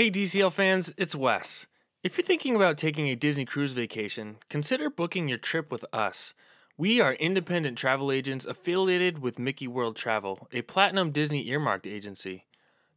[0.00, 1.66] Hey, DCL fans, it's Wes.
[2.02, 6.32] If you're thinking about taking a Disney cruise vacation, consider booking your trip with us.
[6.78, 12.46] We are independent travel agents affiliated with Mickey World Travel, a platinum Disney earmarked agency.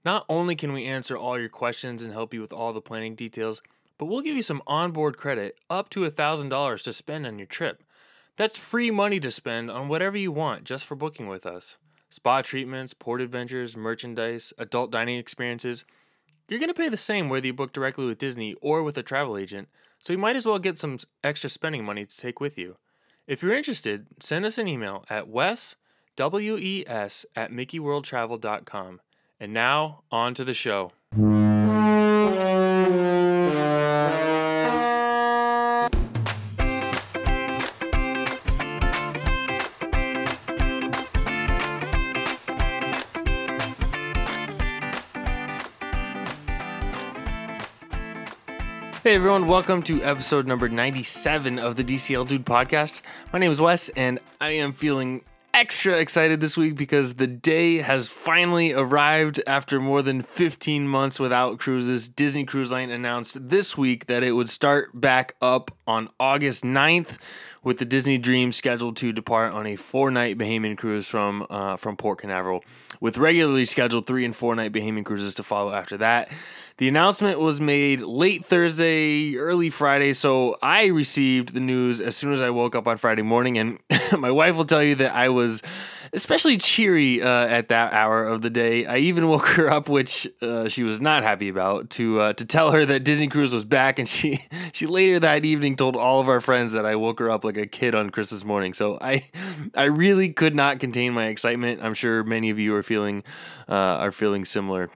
[0.05, 3.16] Not only can we answer all your questions and help you with all the planning
[3.16, 3.62] details,
[3.98, 7.84] but we'll give you some onboard credit up to $1,000 to spend on your trip.
[8.38, 11.76] That's free money to spend on whatever you want just for booking with us.
[12.10, 15.84] Spa treatments, port adventures, merchandise, adult dining experiences.
[16.48, 19.04] You're going to pay the same whether you book directly with Disney or with a
[19.04, 22.57] travel agent, so you might as well get some extra spending money to take with
[22.57, 22.78] you.
[23.28, 25.78] If you're interested, send us an email at wes,
[26.18, 29.02] W-E-S, at mickeyworldtravel.com.
[29.39, 30.92] And now, on to the show.
[49.03, 53.02] Hey everyone, welcome to episode number 97 of the DCL Dude podcast.
[53.33, 57.80] My name is Wes, and I am feeling extra excited this week because the day
[57.80, 62.08] has finally arrived after more than 15 months without cruises.
[62.08, 67.20] Disney Cruise Line announced this week that it would start back up on August 9th
[67.64, 71.97] with the Disney Dream scheduled to depart on a four-night Bahamian cruise from uh, from
[71.97, 72.64] Port Canaveral,
[73.00, 76.31] with regularly scheduled three and four-night Bahamian cruises to follow after that.
[76.78, 82.33] The announcement was made late Thursday, early Friday, so I received the news as soon
[82.33, 83.59] as I woke up on Friday morning.
[83.59, 83.80] And
[84.17, 85.61] my wife will tell you that I was
[86.14, 88.86] especially cheery uh, at that hour of the day.
[88.86, 92.45] I even woke her up, which uh, she was not happy about, to uh, to
[92.45, 94.00] tell her that Disney Cruise was back.
[94.00, 94.39] And she
[94.73, 97.52] she later that evening told all of our friends that I woke her up like
[97.57, 98.73] a kid on Christmas morning.
[98.73, 99.29] So I
[99.75, 101.81] I really could not contain my excitement.
[101.83, 103.23] I'm sure many of you are feeling
[103.69, 104.89] uh, are feeling similar.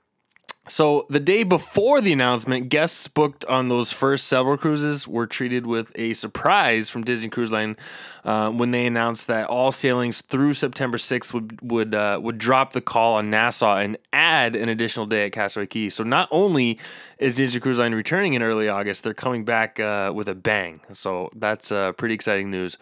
[0.70, 5.66] So, the day before the announcement, guests booked on those first several cruises were treated
[5.66, 7.78] with a surprise from Disney Cruise Line
[8.26, 12.74] uh, when they announced that all sailings through September 6th would would uh, would drop
[12.74, 15.88] the call on Nassau and add an additional day at Castaway Cay.
[15.88, 16.78] So, not only
[17.18, 20.82] is Disney Cruise Line returning in early August, they're coming back uh, with a bang.
[20.92, 22.78] So, that's uh, pretty exciting news.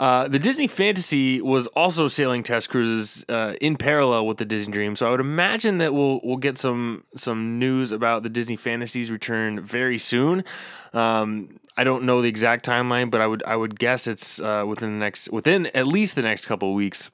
[0.00, 4.72] Uh, the Disney Fantasy was also sailing test cruises uh, in parallel with the Disney
[4.72, 8.56] Dream, so I would imagine that we'll we'll get some some news about the Disney
[8.56, 10.42] Fantasy's return very soon.
[10.94, 14.64] Um, I don't know the exact timeline, but I would I would guess it's uh,
[14.66, 17.10] within the next within at least the next couple of weeks.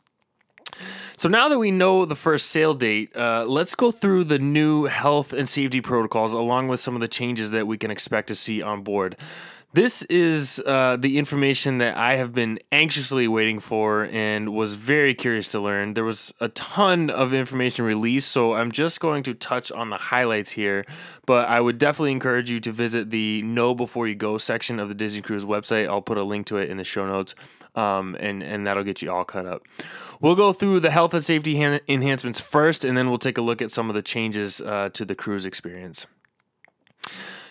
[1.16, 4.84] So now that we know the first sail date, uh, let's go through the new
[4.84, 8.34] health and safety protocols along with some of the changes that we can expect to
[8.34, 9.16] see on board.
[9.72, 15.14] This is uh, the information that I have been anxiously waiting for and was very
[15.14, 15.92] curious to learn.
[15.92, 19.98] There was a ton of information released, so I'm just going to touch on the
[19.98, 20.86] highlights here.
[21.26, 24.88] But I would definitely encourage you to visit the Know Before You Go section of
[24.88, 25.86] the Disney Cruise website.
[25.88, 27.34] I'll put a link to it in the show notes.
[27.74, 29.62] Um, and and that'll get you all cut up.
[30.18, 33.42] We'll go through the health and safety han- enhancements first, and then we'll take a
[33.42, 36.06] look at some of the changes uh, to the cruise experience.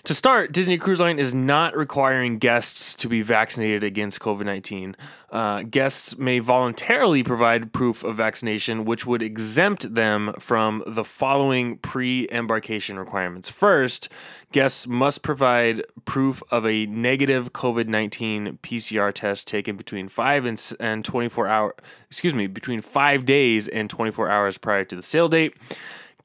[0.05, 4.95] To start, Disney Cruise Line is not requiring guests to be vaccinated against COVID 19.
[5.31, 11.79] Uh, guests may voluntarily provide proof of vaccination, which would exempt them from the following
[11.79, 13.49] pre embarkation requirements.
[13.49, 14.09] First,
[14.51, 20.73] guests must provide proof of a negative COVID 19 PCR test taken between 5 and,
[20.79, 21.73] and 24 hours,
[22.11, 25.55] excuse me, between 5 days and 24 hours prior to the sail date.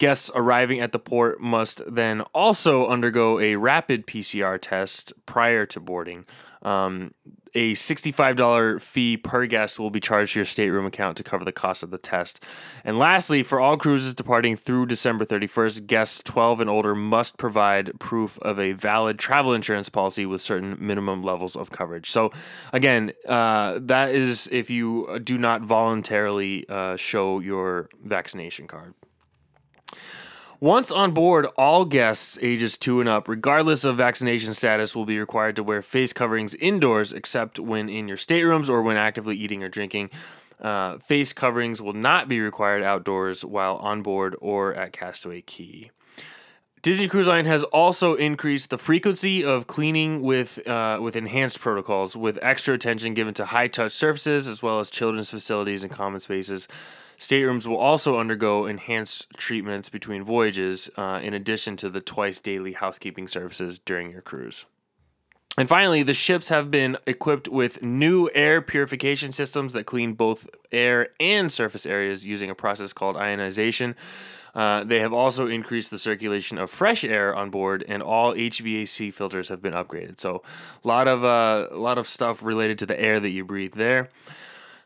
[0.01, 5.79] Guests arriving at the port must then also undergo a rapid PCR test prior to
[5.79, 6.25] boarding.
[6.63, 7.13] Um,
[7.55, 11.53] a $65 fee per guest will be charged to your stateroom account to cover the
[11.53, 12.43] cost of the test.
[12.83, 17.99] And lastly, for all cruises departing through December 31st, guests 12 and older must provide
[18.01, 22.11] proof of a valid travel insurance policy with certain minimum levels of coverage.
[22.11, 22.31] So,
[22.73, 28.95] again, uh, that is if you do not voluntarily uh, show your vaccination card.
[30.61, 35.19] Once on board, all guests ages two and up, regardless of vaccination status, will be
[35.19, 39.63] required to wear face coverings indoors except when in your staterooms or when actively eating
[39.63, 40.11] or drinking.
[40.61, 45.91] Uh, face coverings will not be required outdoors while on board or at Castaway Cay.
[46.83, 52.17] Disney Cruise Line has also increased the frequency of cleaning with uh, with enhanced protocols,
[52.17, 56.21] with extra attention given to high touch surfaces as well as children's facilities and common
[56.21, 56.69] spaces.
[57.21, 62.73] Staterooms will also undergo enhanced treatments between voyages, uh, in addition to the twice daily
[62.73, 64.65] housekeeping services during your cruise.
[65.59, 70.49] And finally, the ships have been equipped with new air purification systems that clean both
[70.73, 73.97] air and surface areas using a process called ionization.
[74.55, 79.13] Uh, they have also increased the circulation of fresh air on board, and all HVAC
[79.13, 80.19] filters have been upgraded.
[80.19, 80.43] So,
[80.83, 83.75] a lot of uh, a lot of stuff related to the air that you breathe
[83.75, 84.09] there.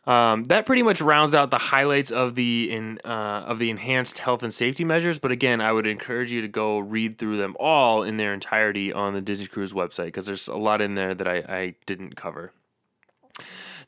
[0.06, 4.19] Um, that pretty much rounds out the highlights of the in uh, of the enhanced
[4.19, 5.19] health and safety measures.
[5.19, 8.93] But again, I would encourage you to go read through them all in their entirety
[8.93, 12.17] on the Disney Cruise website because there's a lot in there that I, I didn't
[12.17, 12.53] cover.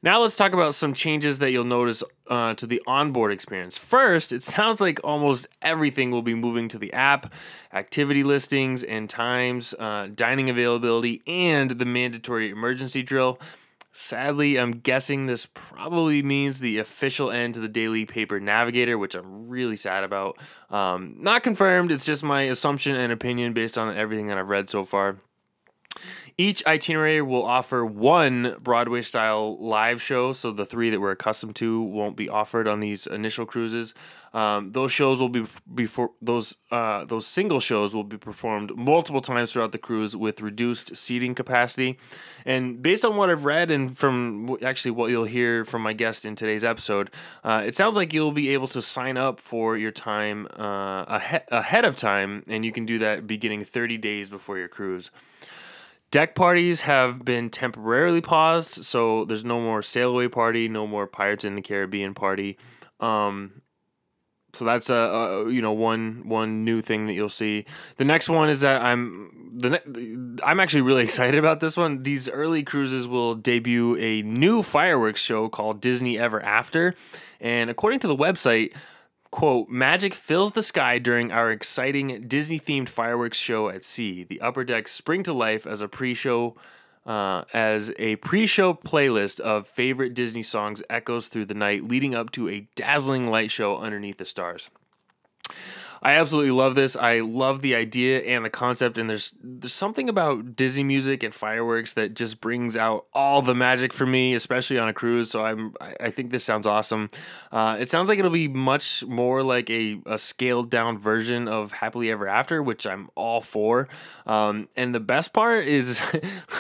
[0.03, 3.79] Now let's talk about some changes that you'll notice uh, to the onboard experience.
[3.79, 7.33] First, it sounds like almost everything will be moving to the app,
[7.73, 13.39] activity listings and times, uh, dining availability, and the mandatory emergency drill.
[13.99, 19.15] Sadly, I'm guessing this probably means the official end to the daily paper navigator, which
[19.15, 20.37] I'm really sad about.
[20.69, 24.69] Um, not confirmed, it's just my assumption and opinion based on everything that I've read
[24.69, 25.17] so far.
[26.39, 31.57] Each itinerary will offer one Broadway style live show, so the three that we're accustomed
[31.57, 33.95] to won't be offered on these initial cruises.
[34.35, 39.23] Um, those shows will be before those uh, those single shows will be performed multiple
[39.23, 41.99] times throughout the cruise with reduced seating capacity.
[42.45, 46.27] And based on what I've read and from actually what you'll hear from my guest
[46.27, 47.11] in today's episode,
[47.45, 51.45] uh, it sounds like you'll be able to sign up for your time uh, ahead
[51.49, 55.11] ahead of time, and you can do that beginning 30 days before your cruise.
[56.11, 61.07] Deck parties have been temporarily paused, so there's no more sail away party, no more
[61.07, 62.57] Pirates in the Caribbean party.
[63.01, 63.63] Um,
[64.57, 67.67] so that's a, a, you know one one new thing that you'll see.
[67.97, 72.03] The next one is that I'm the ne- I'm actually really excited about this one.
[72.03, 76.95] These early cruises will debut a new fireworks show called Disney Ever After,
[77.41, 78.75] and according to the website,
[79.31, 84.25] quote, magic fills the sky during our exciting Disney themed fireworks show at sea.
[84.25, 86.57] The upper decks spring to life as a pre show.
[87.05, 92.17] Uh, as a pre show playlist of favorite Disney songs echoes through the night, leading
[92.17, 94.71] up to a dazzling light show underneath the stars.
[96.03, 96.97] I absolutely love this.
[96.97, 101.35] I love the idea and the concept, and there's there's something about Disney music and
[101.35, 105.31] fireworks that just brings out all the magic for me, especially on a cruise.
[105.31, 107.09] So I'm I think this sounds awesome.
[107.53, 111.73] Uh, it sounds like it'll be much more like a, a scaled down version of
[111.73, 113.89] Happily Ever After, which I'm all for.
[114.27, 116.01] Um, and the best part is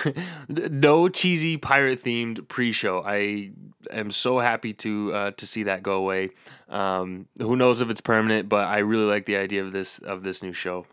[0.48, 3.02] no cheesy pirate themed pre show.
[3.04, 3.50] I
[3.90, 6.30] am so happy to uh, to see that go away.
[6.68, 10.22] Um, who knows if it's permanent, but I really like the idea of this of
[10.22, 10.86] this new show.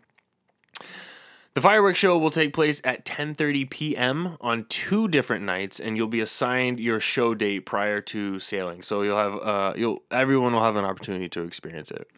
[1.54, 4.36] The fireworks show will take place at 10:30 p.m.
[4.40, 8.82] on two different nights, and you'll be assigned your show date prior to sailing.
[8.82, 12.10] So you'll have uh, you'll everyone will have an opportunity to experience it.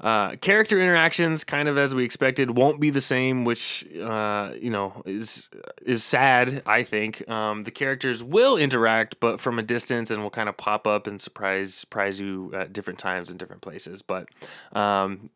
[0.00, 4.68] Uh, character interactions, kind of as we expected, won't be the same, which uh, you
[4.68, 5.48] know is
[5.84, 6.62] is sad.
[6.66, 10.56] I think um, the characters will interact, but from a distance, and will kind of
[10.56, 14.02] pop up and surprise surprise you at different times in different places.
[14.02, 14.28] But
[14.74, 15.30] um,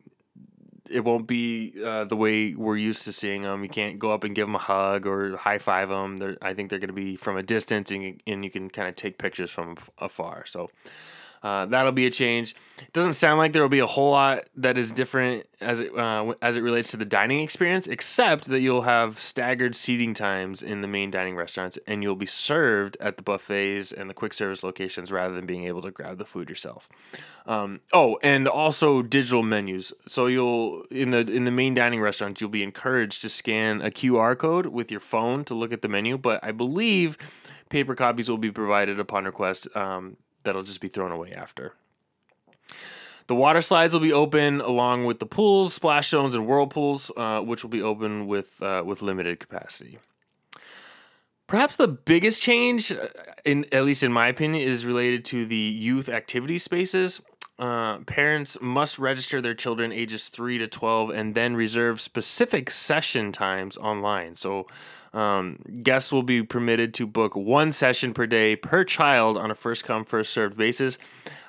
[0.91, 3.63] it won't be uh, the way we're used to seeing them.
[3.63, 6.17] You can't go up and give them a hug or high five them.
[6.17, 8.87] They're, I think they're going to be from a distance, and, and you can kind
[8.87, 10.45] of take pictures from afar.
[10.45, 10.69] So.
[11.43, 12.55] Uh, that'll be a change.
[12.79, 15.95] It doesn't sound like there will be a whole lot that is different as it
[15.95, 20.61] uh, as it relates to the dining experience, except that you'll have staggered seating times
[20.61, 24.33] in the main dining restaurants, and you'll be served at the buffets and the quick
[24.33, 26.87] service locations rather than being able to grab the food yourself.
[27.47, 29.93] Um, oh, and also digital menus.
[30.05, 33.89] So you'll in the in the main dining restaurants, you'll be encouraged to scan a
[33.89, 37.17] QR code with your phone to look at the menu, but I believe
[37.69, 39.67] paper copies will be provided upon request.
[39.75, 41.73] Um, that'll just be thrown away after.
[43.27, 47.39] The water slides will be open along with the pools, splash zones, and whirlpools, uh,
[47.39, 49.99] which will be open with uh, with limited capacity.
[51.47, 53.07] Perhaps the biggest change, uh,
[53.45, 57.21] in at least in my opinion, is related to the youth activity spaces.
[57.59, 63.31] Uh, parents must register their children ages 3 to 12 and then reserve specific session
[63.31, 64.33] times online.
[64.33, 64.65] So,
[65.13, 69.55] um, guests will be permitted to book one session per day per child on a
[69.55, 70.97] first come, first served basis.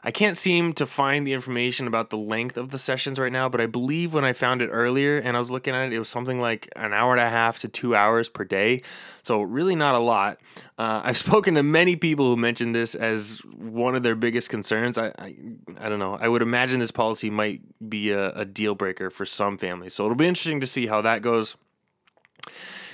[0.05, 3.49] I can't seem to find the information about the length of the sessions right now,
[3.49, 5.99] but I believe when I found it earlier and I was looking at it, it
[5.99, 8.83] was something like an hour and a half to two hours per day.
[9.23, 10.41] So, really not a lot.
[10.77, 14.99] Uh, I've spoken to many people who mentioned this as one of their biggest concerns.
[14.99, 15.37] I, I,
[15.79, 16.19] I don't know.
[16.21, 19.95] I would imagine this policy might be a, a deal breaker for some families.
[19.95, 21.57] So, it'll be interesting to see how that goes.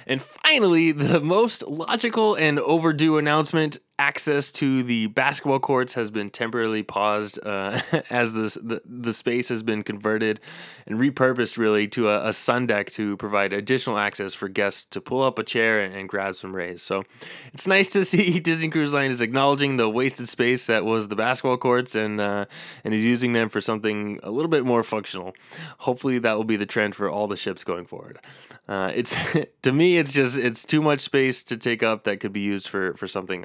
[0.09, 6.31] And finally, the most logical and overdue announcement access to the basketball courts has been
[6.31, 10.41] temporarily paused uh, as this, the, the space has been converted
[10.87, 15.01] and repurposed really to a, a, sun deck to provide additional access for guests to
[15.01, 16.81] pull up a chair and, and grab some rays.
[16.81, 17.05] So
[17.53, 21.17] it's nice to see Disney Cruise Line is acknowledging the wasted space that was the
[21.17, 22.47] basketball courts and uh,
[22.85, 25.35] and is using them for something a little bit more functional.
[25.79, 28.21] Hopefully that will be the trend for all the ships going forward.
[28.69, 29.17] Uh, it's
[29.63, 32.69] to me, it's just it's too much space to take up that could be used
[32.69, 33.45] for for something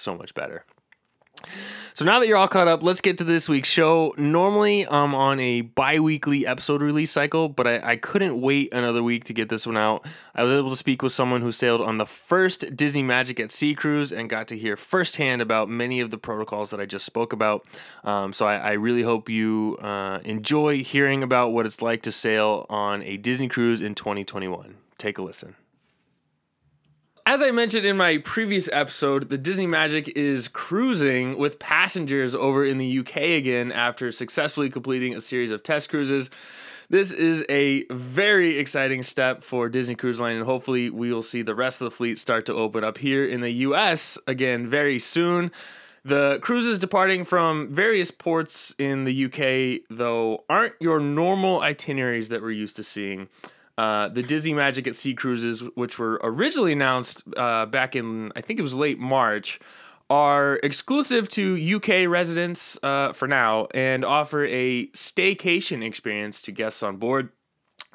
[0.00, 0.64] so much better.
[1.94, 4.14] So now that you're all caught up, let's get to this week's show.
[4.16, 9.00] Normally, I'm on a bi weekly episode release cycle, but I, I, couldn't wait another
[9.00, 10.04] week to get this one out.
[10.34, 13.52] I was able to speak with someone who sailed on the first Disney Magic at
[13.52, 17.06] Sea cruise and got to hear firsthand about many of the protocols that I just
[17.06, 17.64] spoke about.
[18.02, 22.12] Um, so I, I, really hope you uh, enjoy hearing about what it's like to
[22.12, 24.74] sail on a Disney cruise in 2021.
[24.98, 25.54] Take a listen.
[27.26, 32.66] As I mentioned in my previous episode, the Disney Magic is cruising with passengers over
[32.66, 36.28] in the UK again after successfully completing a series of test cruises.
[36.90, 41.40] This is a very exciting step for Disney Cruise Line, and hopefully, we will see
[41.40, 44.98] the rest of the fleet start to open up here in the US again very
[44.98, 45.50] soon.
[46.04, 52.42] The cruises departing from various ports in the UK, though, aren't your normal itineraries that
[52.42, 53.30] we're used to seeing.
[53.76, 58.40] Uh, the Disney Magic at Sea cruises, which were originally announced uh, back in, I
[58.40, 59.58] think it was late March,
[60.10, 66.82] are exclusive to UK residents uh, for now and offer a staycation experience to guests
[66.82, 67.30] on board.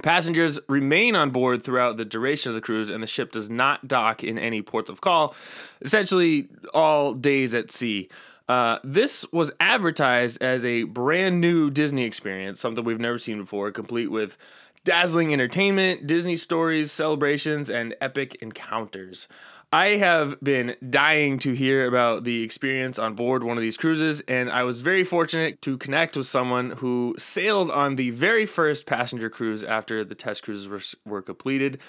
[0.03, 3.88] Passengers remain on board throughout the duration of the cruise, and the ship does not
[3.88, 5.36] dock in any ports of call,
[5.81, 8.09] essentially all days at sea.
[8.48, 13.71] Uh, this was advertised as a brand new Disney experience, something we've never seen before,
[13.71, 14.38] complete with
[14.83, 19.27] dazzling entertainment, Disney stories, celebrations, and epic encounters.
[19.71, 24.19] I have been dying to hear about the experience on board one of these cruises,
[24.21, 28.88] and I was very fortunate to connect with someone who sailed on the very first
[28.88, 31.79] passenger cruise after the test cruises were, were completed.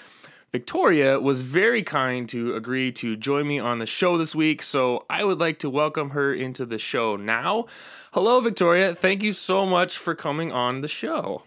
[0.51, 5.05] Victoria was very kind to agree to join me on the show this week, so
[5.09, 7.65] I would like to welcome her into the show now.
[8.11, 8.93] Hello, Victoria.
[8.93, 11.43] Thank you so much for coming on the show.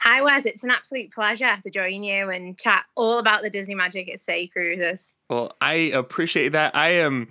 [0.00, 0.46] Hi, Wes.
[0.46, 4.20] It's an absolute pleasure to join you and chat all about the Disney Magic at
[4.20, 5.14] Sea Cruises.
[5.30, 6.76] Well, I appreciate that.
[6.76, 7.28] I am.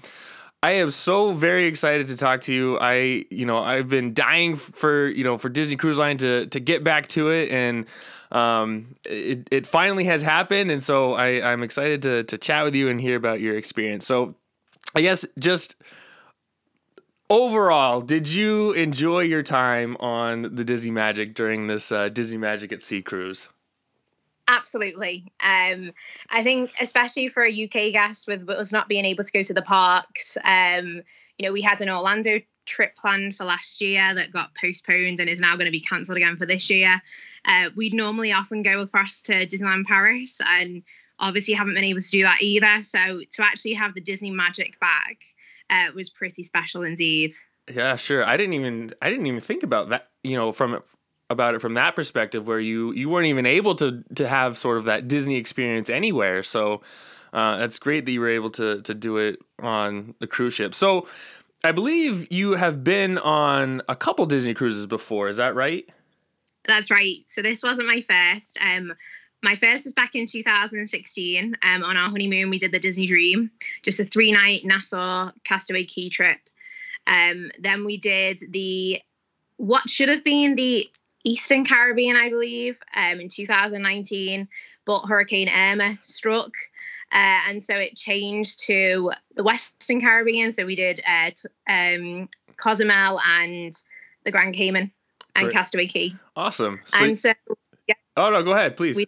[0.64, 2.80] I am so very excited to talk to you.
[2.80, 6.60] I, you know, I've been dying for, you know, for Disney Cruise Line to to
[6.60, 7.88] get back to it, and
[8.32, 12.74] um, it it finally has happened, and so I I'm excited to to chat with
[12.74, 14.08] you and hear about your experience.
[14.08, 14.34] So,
[14.96, 15.76] I guess just
[17.30, 22.72] overall, did you enjoy your time on the Disney Magic during this uh, Disney Magic
[22.72, 23.50] at Sea cruise?
[24.48, 25.32] Absolutely.
[25.44, 25.92] Um,
[26.30, 29.54] I think, especially for a UK guest with us not being able to go to
[29.54, 31.02] the parks, um,
[31.38, 35.30] you know, we had an Orlando trip planned for last year that got postponed and
[35.30, 37.02] is now going to be cancelled again for this year.
[37.46, 40.84] Uh, we'd normally often go across to Disneyland Paris and
[41.20, 42.84] obviously haven't been able to do that either.
[42.84, 45.18] So to actually have the Disney Magic back
[45.70, 47.34] uh, was pretty special indeed.
[47.72, 48.28] Yeah, sure.
[48.28, 50.10] I didn't even I didn't even think about that.
[50.24, 50.82] You know, from
[51.30, 54.78] about it from that perspective, where you you weren't even able to to have sort
[54.78, 56.44] of that Disney experience anywhere.
[56.44, 56.82] So
[57.34, 60.74] uh, that's great that you were able to to do it on the cruise ship.
[60.74, 61.08] So
[61.64, 65.30] I believe you have been on a couple Disney cruises before.
[65.30, 65.90] Is that right?
[66.68, 67.18] That's right.
[67.26, 68.58] So this wasn't my first.
[68.62, 68.94] Um,
[69.44, 71.58] my first was back in 2016.
[71.64, 73.52] Um, on our honeymoon, we did the Disney Dream,
[73.84, 76.40] just a three night Nassau Castaway Cay trip.
[77.08, 79.02] Um, then we did the
[79.58, 80.90] what should have been the
[81.24, 84.48] Eastern Caribbean, I believe, um, in 2019,
[84.86, 86.54] but Hurricane Irma struck.
[87.12, 90.52] Uh, and so it changed to the Western Caribbean.
[90.52, 93.74] So we did uh, t- um, Cozumel and
[94.24, 94.92] the Grand Cayman
[95.36, 95.54] and Great.
[95.54, 96.16] Castaway Cay.
[96.36, 96.82] Awesome.
[96.86, 97.34] So and so,
[97.88, 97.96] yeah.
[98.18, 98.96] Oh no, go ahead, please.
[98.96, 99.08] We,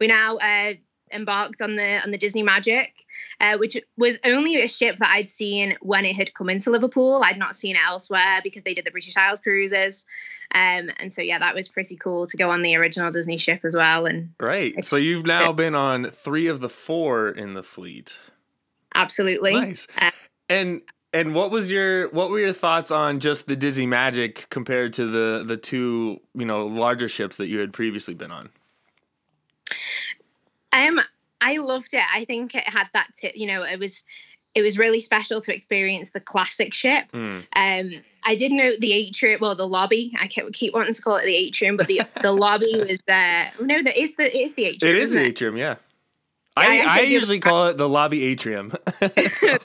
[0.00, 0.74] we now uh,
[1.12, 2.92] embarked on the on the Disney Magic,
[3.40, 7.22] uh, which was only a ship that I'd seen when it had come into Liverpool.
[7.24, 10.04] I'd not seen it elsewhere because they did the British Isles cruises.
[10.54, 13.60] Um, and so yeah, that was pretty cool to go on the original Disney ship
[13.64, 14.06] as well.
[14.06, 18.18] And right, so you've now been on three of the four in the fleet.
[18.94, 19.86] Absolutely nice.
[20.00, 20.10] Uh,
[20.48, 24.92] and and what was your what were your thoughts on just the Disney Magic compared
[24.94, 28.50] to the the two you know larger ships that you had previously been on?
[30.76, 31.00] Um,
[31.40, 32.02] I loved it.
[32.14, 33.32] I think it had that tip.
[33.36, 34.04] You know, it was
[34.54, 37.04] it was really special to experience the classic ship.
[37.12, 37.44] Mm.
[37.54, 37.90] Um,
[38.24, 40.14] I did note the atrium, well, the lobby.
[40.18, 43.52] I keep, keep wanting to call it the atrium, but the the lobby was there.
[43.60, 44.96] No, that is the it is the atrium.
[44.96, 45.28] It is the it?
[45.28, 45.76] atrium, yeah.
[46.58, 48.72] I, I I usually call it the lobby atrium.
[49.30, 49.58] So-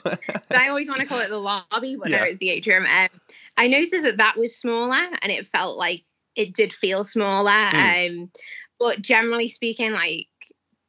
[0.50, 2.18] I always want to call it the lobby, but Yeah.
[2.18, 2.84] no, it's the atrium.
[2.84, 3.08] Um,
[3.56, 6.02] I noticed that that was smaller, and it felt like
[6.36, 7.50] it did feel smaller.
[7.50, 8.10] Mm.
[8.22, 8.30] Um,
[8.78, 10.26] but generally speaking, like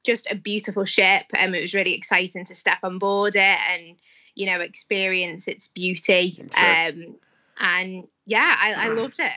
[0.03, 1.23] just a beautiful ship.
[1.37, 3.95] Um, it was really exciting to step on board it and
[4.35, 6.31] you know experience its beauty.
[6.55, 6.87] Sure.
[6.87, 7.15] Um,
[7.59, 9.31] and yeah, I, I loved it.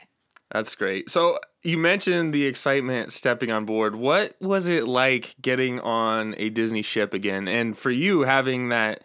[0.51, 1.09] That's great.
[1.09, 3.95] So you mentioned the excitement stepping on board.
[3.95, 7.47] What was it like getting on a Disney ship again?
[7.47, 9.03] And for you having that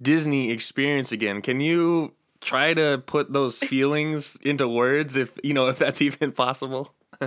[0.00, 5.66] Disney experience again, can you try to put those feelings into words if you know
[5.66, 6.94] if that's even possible?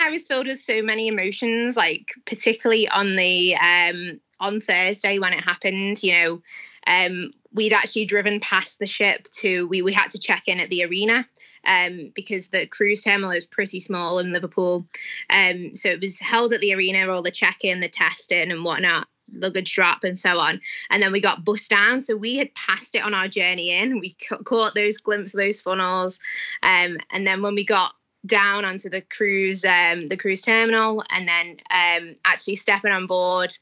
[0.00, 5.32] I was filled with so many emotions, like particularly on the um on Thursday when
[5.32, 6.42] it happened, you know,
[6.86, 10.70] um we'd actually driven past the ship to we we had to check in at
[10.70, 11.26] the arena
[11.66, 14.86] um because the cruise terminal is pretty small in Liverpool.
[15.30, 19.08] Um so it was held at the arena, all the check-in, the testing and whatnot
[19.34, 20.58] luggage drop and so on
[20.90, 23.98] and then we got bussed down so we had passed it on our journey in
[24.00, 26.18] we ca- caught those glimpses of those funnels
[26.62, 27.92] um and then when we got
[28.26, 33.56] down onto the cruise um the cruise terminal and then um actually stepping on board.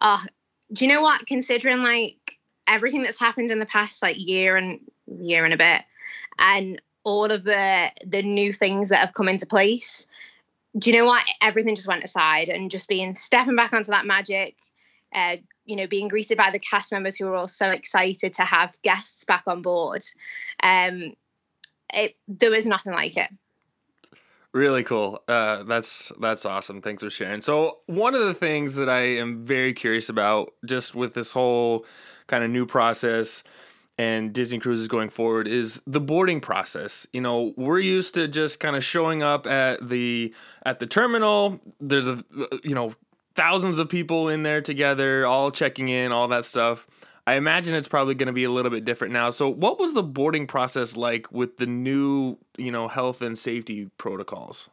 [0.00, 0.22] Oh
[0.72, 1.26] do you know what?
[1.26, 4.78] Considering like everything that's happened in the past like year and
[5.20, 5.82] year and a bit
[6.38, 10.06] and all of the the new things that have come into place
[10.78, 11.24] do you know what?
[11.42, 14.56] Everything just went aside and just being stepping back onto that magic
[15.14, 18.42] uh you know being greeted by the cast members who were all so excited to
[18.42, 20.04] have guests back on board
[20.62, 21.14] um
[21.92, 23.30] it there was nothing like it
[24.52, 25.22] Really cool.
[25.28, 26.82] Uh, that's that's awesome.
[26.82, 27.40] Thanks for sharing.
[27.40, 31.86] So one of the things that I am very curious about, just with this whole
[32.26, 33.44] kind of new process
[33.96, 37.06] and Disney cruises going forward, is the boarding process.
[37.12, 40.34] You know, we're used to just kind of showing up at the
[40.66, 41.60] at the terminal.
[41.78, 42.20] There's a
[42.64, 42.94] you know
[43.36, 46.88] thousands of people in there together, all checking in, all that stuff.
[47.30, 49.30] I imagine it's probably going to be a little bit different now.
[49.30, 53.88] So, what was the boarding process like with the new, you know, health and safety
[53.98, 54.68] protocols?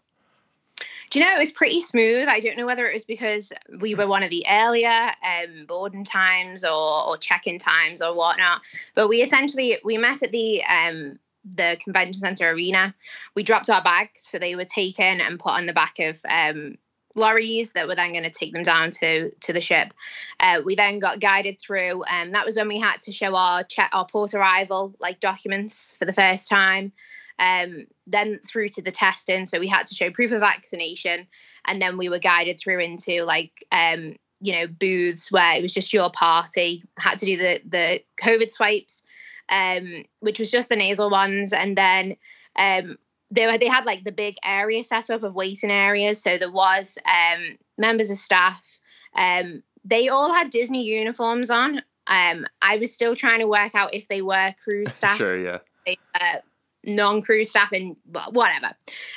[1.12, 2.28] Do you know it was pretty smooth?
[2.28, 6.04] I don't know whether it was because we were one of the earlier um, boarding
[6.04, 8.62] times or, or check-in times or whatnot.
[8.96, 12.96] But we essentially we met at the um, the convention center arena.
[13.36, 16.80] We dropped our bags, so they were taken and put on the back of um,
[17.18, 19.94] lorries that were then going to take them down to to the ship.
[20.40, 23.64] Uh, we then got guided through, and that was when we had to show our
[23.64, 26.92] check our port arrival like documents for the first time
[27.40, 29.46] um, then through to the testing.
[29.46, 31.28] So we had to show proof of vaccination,
[31.66, 35.74] and then we were guided through into like um, you know booths where it was
[35.74, 36.84] just your party.
[36.98, 39.04] Had to do the the COVID swipes,
[39.50, 42.16] um, which was just the nasal ones, and then
[42.56, 42.98] um,
[43.30, 46.22] they were, they had like the big area set up of waiting areas.
[46.22, 48.80] So there was um, members of staff.
[49.16, 51.82] Um, they all had Disney uniforms on.
[52.08, 55.60] Um, I was still trying to work out if they were cruise staff Sure, yeah.
[55.86, 56.38] they, uh,
[56.84, 57.98] non-cruise staff and
[58.32, 58.72] whatever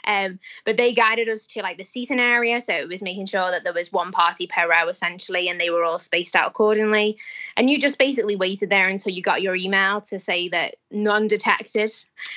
[0.04, 3.48] um but they guided us to like the seating area so it was making sure
[3.52, 7.16] that there was one party per row essentially and they were all spaced out accordingly
[7.56, 11.90] and you just basically waited there until you got your email to say that non-detected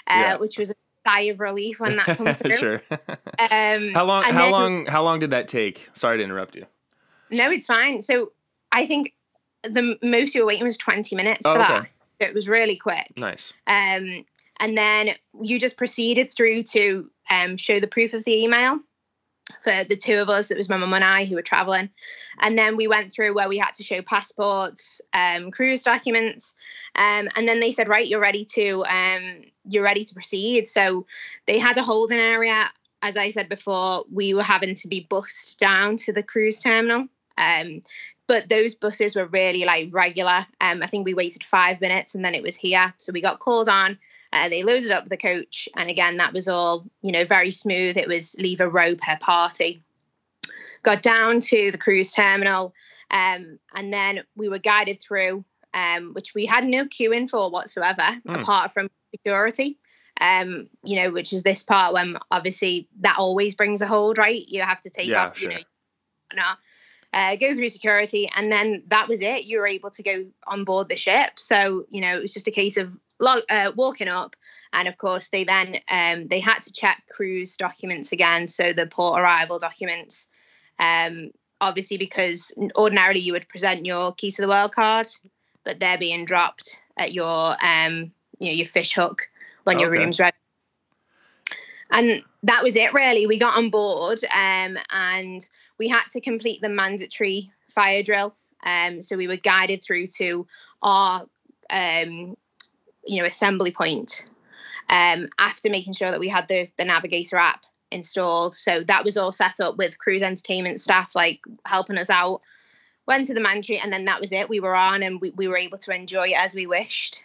[0.06, 0.36] uh, Yeah.
[0.38, 2.82] which was a sigh of relief when that came through sure.
[2.92, 4.24] um how long?
[4.24, 4.86] How then- long?
[4.86, 5.90] How long did that take?
[5.94, 6.66] Sorry to interrupt you.
[7.30, 8.32] no it's fine so
[8.72, 9.14] i think
[9.64, 11.74] the most you were waiting was 20 minutes Oh, for okay.
[11.74, 11.88] that
[12.22, 13.54] so it was really quick Nice.
[13.68, 14.26] Um,
[14.60, 15.12] and then
[15.42, 18.80] you just proceeded through to um, show the proof of the email
[19.64, 20.52] for the two of us.
[20.52, 21.90] It was my mum and I who were traveling.
[22.40, 26.56] And then we went through where we had to show passports, um, cruise documents.
[26.96, 30.68] Um, and then they said, right, you're ready to um, you're ready to proceed.
[30.68, 31.06] So
[31.46, 32.70] they had a holding area.
[33.02, 37.08] As I said before, we were having to be bussed down to the cruise terminal.
[37.38, 37.82] Um,
[38.28, 40.46] but those buses were really like regular.
[40.62, 42.94] Um, I think we waited five minutes and then it was here.
[42.98, 43.98] So we got called on.
[44.34, 47.96] Uh, they loaded up the coach, and again, that was all you know, very smooth.
[47.96, 49.82] It was leave a row per party.
[50.82, 52.74] Got down to the cruise terminal,
[53.12, 57.52] um, and then we were guided through, um, which we had no queue in for
[57.52, 58.42] whatsoever, Mm.
[58.42, 59.78] apart from security.
[60.20, 64.44] Um, you know, which is this part when obviously that always brings a hold, right?
[64.48, 65.60] You have to take Yeah, off, you sure.
[65.60, 65.64] know,
[66.30, 66.58] whatnot,
[67.14, 69.44] uh, go through security, and then that was it.
[69.46, 71.40] You were able to go on board the ship.
[71.40, 72.92] So you know, it was just a case of
[73.24, 74.36] log- uh, walking up,
[74.74, 78.86] and of course they then um, they had to check cruise documents again, so the
[78.86, 80.28] port arrival documents.
[80.80, 81.32] Um,
[81.62, 85.08] obviously, because ordinarily you would present your key to the world card,
[85.64, 89.30] but they're being dropped at your um, you know your fish hook
[89.64, 90.36] when your room's ready.
[91.92, 93.28] And that was it, really.
[93.28, 98.36] We got on board um, and we had to complete the mandatory fire drill.
[98.66, 100.48] Um, so we were guided through to
[100.82, 101.28] our,
[101.70, 102.36] um,
[103.06, 104.26] you know, assembly point
[104.90, 108.54] um, after making sure that we had the the Navigator app installed.
[108.54, 112.42] So that was all set up with cruise entertainment staff like helping us out.
[113.06, 114.50] Went to the mantry and then that was it.
[114.50, 117.22] We were on and we, we were able to enjoy it as we wished.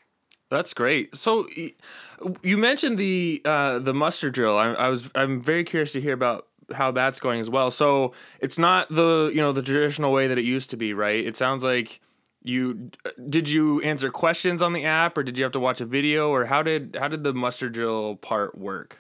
[0.51, 1.15] That's great.
[1.15, 1.47] So
[2.43, 4.57] you mentioned the uh, the muster drill.
[4.57, 7.71] I, I was I'm very curious to hear about how that's going as well.
[7.71, 11.25] So it's not the you know the traditional way that it used to be, right?
[11.25, 12.01] It sounds like
[12.49, 12.91] you
[13.29, 16.31] did you answer questions on the app or did you have to watch a video
[16.31, 18.99] or how did how did the muster drill part work?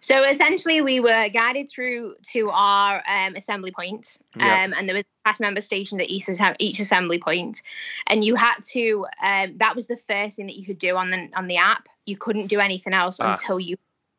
[0.00, 4.72] So essentially, we were guided through to our um, assembly point, um, yep.
[4.76, 7.62] and there was a cast member stationed at each, each assembly point,
[8.06, 9.06] and you had to.
[9.24, 11.88] Um, that was the first thing that you could do on the on the app.
[12.06, 13.32] You couldn't do anything else ah.
[13.32, 13.76] until you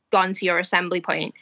[0.10, 1.34] gone to your assembly point.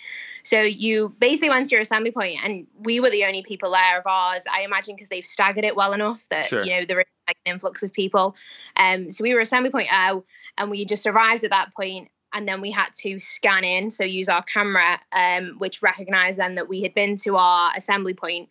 [0.44, 4.00] So you basically went to your assembly point, and we were the only people there
[4.00, 4.46] of ours.
[4.52, 6.64] I imagine because they've staggered it well enough that sure.
[6.64, 8.36] you know there is like an influx of people.
[8.78, 10.26] Um, so we were assembly point out,
[10.58, 14.04] and we just arrived at that point, and then we had to scan in, so
[14.04, 18.50] use our camera, um, which recognised then that we had been to our assembly point.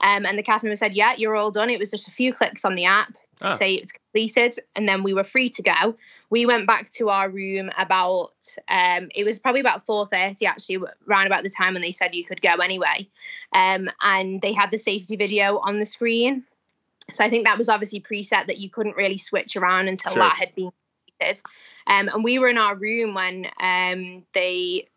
[0.00, 2.64] Um, and the customer said, "Yeah, you're all done." It was just a few clicks
[2.64, 3.52] on the app to oh.
[3.52, 5.96] say it's completed, and then we were free to go.
[6.30, 8.32] We went back to our room about
[8.68, 12.14] um, it was probably about four thirty actually, around about the time when they said
[12.14, 13.08] you could go anyway.
[13.52, 16.44] Um, and they had the safety video on the screen,
[17.10, 20.22] so I think that was obviously preset that you couldn't really switch around until sure.
[20.22, 20.70] that had been
[21.18, 21.42] completed.
[21.86, 24.88] Um, and we were in our room when um, they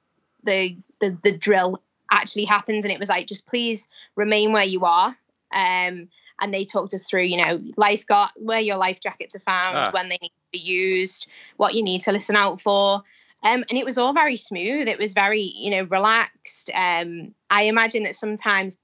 [0.44, 4.86] the, the the drill actually happened, and it was like, just please remain where you
[4.86, 5.16] are.
[5.54, 6.10] Um,
[6.42, 9.78] and they talked us through, you know, life got where your life jackets are found,
[9.78, 9.92] ah.
[9.92, 13.04] when they need to be used, what you need to listen out for.
[13.44, 14.88] Um, and it was all very smooth.
[14.88, 16.70] It was very, you know, relaxed.
[16.74, 18.78] Um, I imagine that sometimes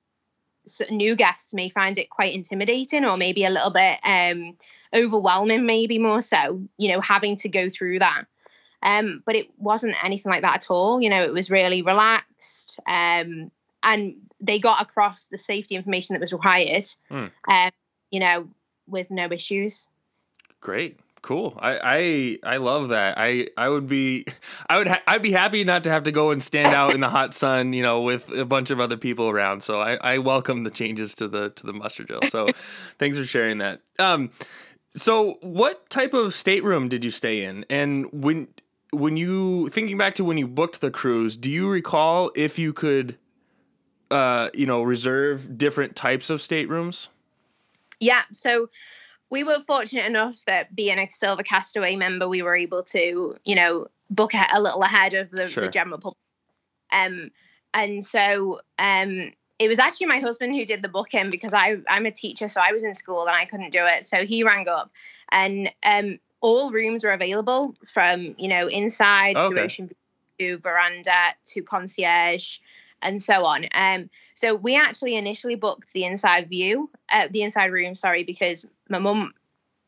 [0.89, 4.57] new guests may find it quite intimidating or maybe a little bit um,
[4.93, 8.25] overwhelming, maybe more so, you know, having to go through that.
[8.81, 11.01] Um, but it wasn't anything like that at all.
[11.01, 12.79] You know, it was really relaxed.
[12.87, 13.51] Um,
[13.83, 17.31] and they got across the safety information that was required, mm.
[17.47, 17.71] um,
[18.11, 18.47] you know,
[18.87, 19.87] with no issues.
[20.59, 20.99] Great.
[21.21, 21.57] Cool.
[21.59, 23.15] I, I I love that.
[23.17, 24.25] I I would be
[24.69, 27.01] I would ha- I'd be happy not to have to go and stand out in
[27.01, 29.61] the hot sun, you know, with a bunch of other people around.
[29.61, 32.21] So I, I welcome the changes to the to the muster drill.
[32.29, 32.47] So
[32.99, 33.81] thanks for sharing that.
[33.97, 34.29] Um
[34.93, 37.65] so what type of stateroom did you stay in?
[37.71, 38.47] And when
[38.95, 42.73] when you thinking back to when you booked the cruise, do you recall if you
[42.73, 43.17] could
[44.11, 47.09] uh, you know, reserve different types of staterooms?
[47.99, 48.21] Yeah.
[48.31, 48.69] So
[49.29, 53.55] we were fortunate enough that being a Silver Castaway member, we were able to, you
[53.55, 55.63] know, book a little ahead of the, sure.
[55.63, 56.17] the general public.
[56.91, 57.31] Um,
[57.73, 62.05] and so um, it was actually my husband who did the booking because I I'm
[62.05, 64.05] a teacher, so I was in school and I couldn't do it.
[64.05, 64.91] So he rang up,
[65.29, 69.55] and um, all rooms are available from you know inside okay.
[69.55, 69.95] to ocean view
[70.39, 72.59] to veranda to concierge
[73.01, 73.65] and so on.
[73.73, 78.65] Um, so we actually initially booked the inside view, uh, the inside room, sorry, because
[78.89, 79.33] my mum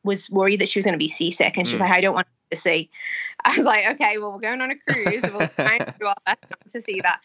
[0.04, 1.84] was worried that she was going to be seasick, and she's mm.
[1.84, 2.90] like, "I don't want to see."
[3.46, 5.24] I was like, "Okay, well, we're going on a cruise.
[5.24, 7.22] We'll try and do our best to see that."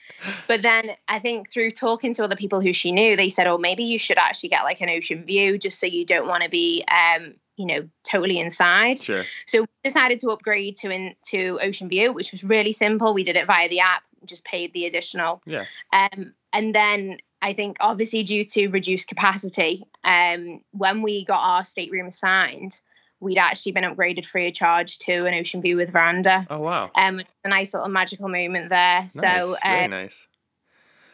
[0.49, 3.59] But then I think through talking to other people who she knew, they said, "Oh,
[3.59, 6.49] maybe you should actually get like an ocean view, just so you don't want to
[6.51, 9.01] be." Um, you know, totally inside.
[9.01, 9.25] Sure.
[9.47, 13.15] So we decided to upgrade to in to Ocean View, which was really simple.
[13.15, 15.43] We did it via the app just paid the additional.
[15.47, 15.65] Yeah.
[15.93, 21.65] Um, and then I think obviously due to reduced capacity, um, when we got our
[21.65, 22.81] stateroom assigned,
[23.21, 26.47] we'd actually been upgraded free of charge to an ocean view with veranda.
[26.51, 26.91] Oh wow!
[26.95, 29.03] Um, it's a nice little magical moment there.
[29.03, 29.13] Nice.
[29.13, 30.27] So very um, nice.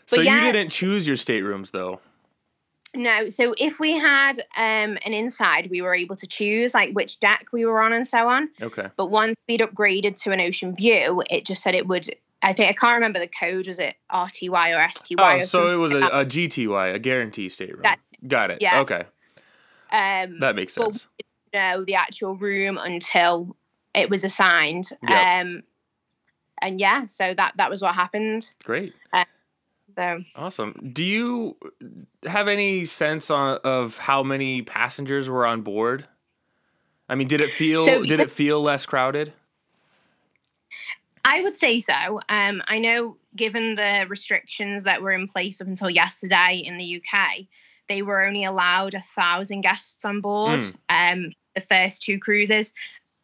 [0.06, 2.00] So yeah, you didn't choose your staterooms though.
[2.98, 7.20] No, so if we had um, an inside, we were able to choose like which
[7.20, 8.48] deck we were on and so on.
[8.60, 8.88] Okay.
[8.96, 12.08] But once we'd upgraded to an ocean view, it just said it would
[12.42, 13.68] I think I can't remember the code.
[13.68, 15.38] Was it RTY or STY?
[15.38, 17.82] Oh, so it was a, a, GTY, a guarantee stateroom.
[17.82, 18.58] That, Got it.
[18.60, 18.80] Yeah.
[18.80, 19.04] Okay.
[19.92, 21.06] Um, that makes sense.
[21.54, 23.56] know the actual room until
[23.94, 24.90] it was assigned.
[25.08, 25.46] Yep.
[25.46, 25.62] Um,
[26.60, 28.50] and yeah, so that that was what happened.
[28.64, 28.92] Great.
[29.12, 29.24] Uh,
[29.98, 30.90] so awesome.
[30.92, 31.56] Do you
[32.24, 36.06] have any sense on, of how many passengers were on board?
[37.08, 39.32] I mean, did it feel so, did it feel less crowded?
[41.24, 42.20] I would say so.
[42.28, 47.02] Um, I know, given the restrictions that were in place up until yesterday in the
[47.02, 47.46] UK,
[47.88, 50.60] they were only allowed a thousand guests on board.
[50.60, 51.26] Mm.
[51.26, 52.72] Um, the first two cruises,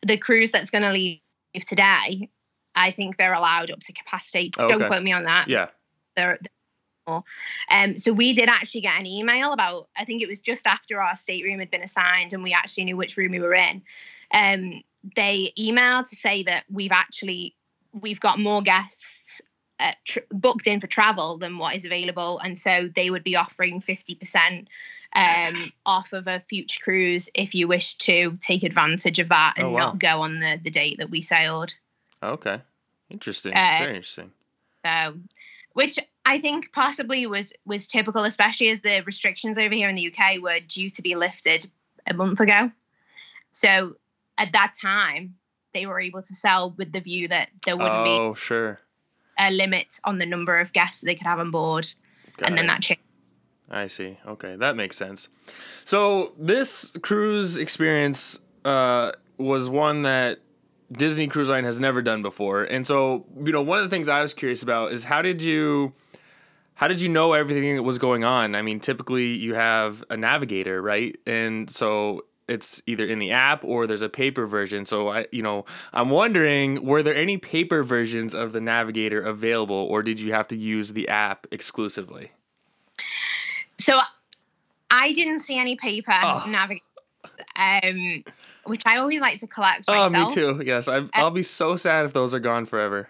[0.05, 1.21] the cruise that's going to leave
[1.67, 2.29] today,
[2.75, 4.51] I think they're allowed up to capacity.
[4.59, 4.77] Oh, okay.
[4.77, 5.47] Don't quote me on that.
[5.47, 5.69] Yeah.
[6.17, 6.41] They're.
[7.07, 11.01] Um, so we did actually get an email about, I think it was just after
[11.01, 13.83] our stateroom had been assigned and we actually knew which room we were in.
[14.33, 14.83] Um,
[15.17, 17.55] they emailed to say that we've actually
[17.93, 19.43] we've got more guests
[19.79, 23.37] uh, tr- booked in for travel than what is available, and so they would be
[23.37, 24.69] offering fifty percent
[25.15, 29.67] um, off of a future cruise if you wish to take advantage of that and
[29.67, 29.79] Oh, wow.
[29.79, 31.75] not go on the the date that we sailed.
[32.23, 32.63] Okay.
[33.11, 33.53] Interesting.
[33.53, 34.33] Uh, Very interesting.
[34.87, 35.19] So,
[35.75, 40.13] which I think possibly was was typical, especially as the restrictions over here in the
[40.13, 41.67] UK were due to be lifted
[42.07, 42.71] a month ago.
[43.51, 43.97] So
[44.39, 45.37] at that time,
[45.73, 48.81] they were able to sell with the view that there wouldn't Oh, sure.
[49.39, 51.93] be a limit on the number of guests they could have on board,
[52.39, 53.03] Got and then that changed.
[53.71, 54.19] I see.
[54.27, 55.29] Okay, that makes sense.
[55.85, 60.41] So this cruise experience uh, was one that
[60.97, 64.09] Disney Cruise Line has never done before, and so you know one of the things
[64.09, 65.93] I was curious about is how did you
[66.75, 68.55] how did you know everything that was going on?
[68.55, 71.17] I mean, typically you have a navigator, right?
[71.27, 74.85] And so it's either in the app or there's a paper version.
[74.85, 79.77] So I, you know, I'm wondering, were there any paper versions of the navigator available,
[79.77, 82.33] or did you have to use the app exclusively?
[83.79, 84.01] So
[84.91, 86.45] I didn't see any paper Oh.
[86.49, 86.85] navigation,
[87.57, 88.25] um,
[88.67, 90.29] which I always like to collect Oh, myself.
[90.29, 90.63] me too.
[90.65, 93.09] Yes, I, I'll be so sad if those are gone forever.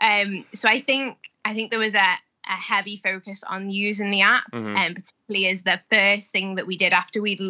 [0.00, 4.22] Um, so I think I think there was a, a heavy focus on using the
[4.22, 4.44] app,
[4.76, 7.40] and particularly as the first thing that we did after we'd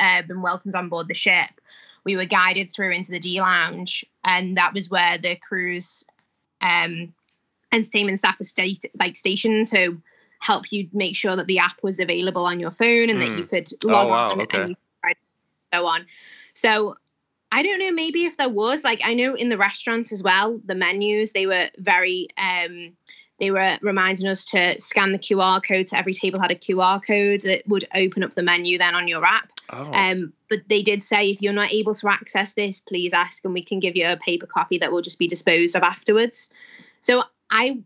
[0.00, 1.48] uh, been welcomed on board the ship,
[2.04, 6.04] we were guided through into the D lounge, and that was where the cruise
[6.60, 7.12] um,
[7.72, 10.00] entertainment staff was state like stationed to
[10.40, 13.38] help you make sure that the app was available on your phone and that Mm.
[13.38, 14.60] you could Oh, log wow, on okay.
[14.60, 15.16] and you could write
[15.72, 16.06] so on.
[16.54, 16.96] So
[17.52, 20.60] I don't know, maybe if there was, like I know in the restaurants as well,
[20.64, 22.92] the menus, they were very um
[23.40, 25.88] they were reminding us to scan the QR code.
[25.88, 29.08] So every table had a QR code that would open up the menu then on
[29.08, 29.50] your app.
[29.70, 33.44] Oh, Um, but they did say if you're not able to access this, please ask
[33.44, 36.50] and we can give you a paper copy that will just be disposed of afterwards.
[37.00, 37.82] So I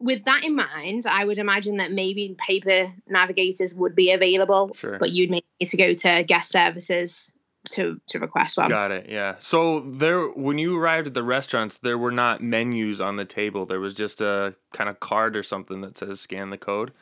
[0.00, 4.96] with that in mind, I would imagine that maybe paper navigators would be available, sure.
[4.98, 7.32] but you'd need to go to guest services
[7.70, 8.68] to to request one.
[8.68, 9.06] Got it.
[9.08, 9.36] Yeah.
[9.38, 13.66] So there, when you arrived at the restaurants, there were not menus on the table.
[13.66, 16.92] There was just a kind of card or something that says "scan the code."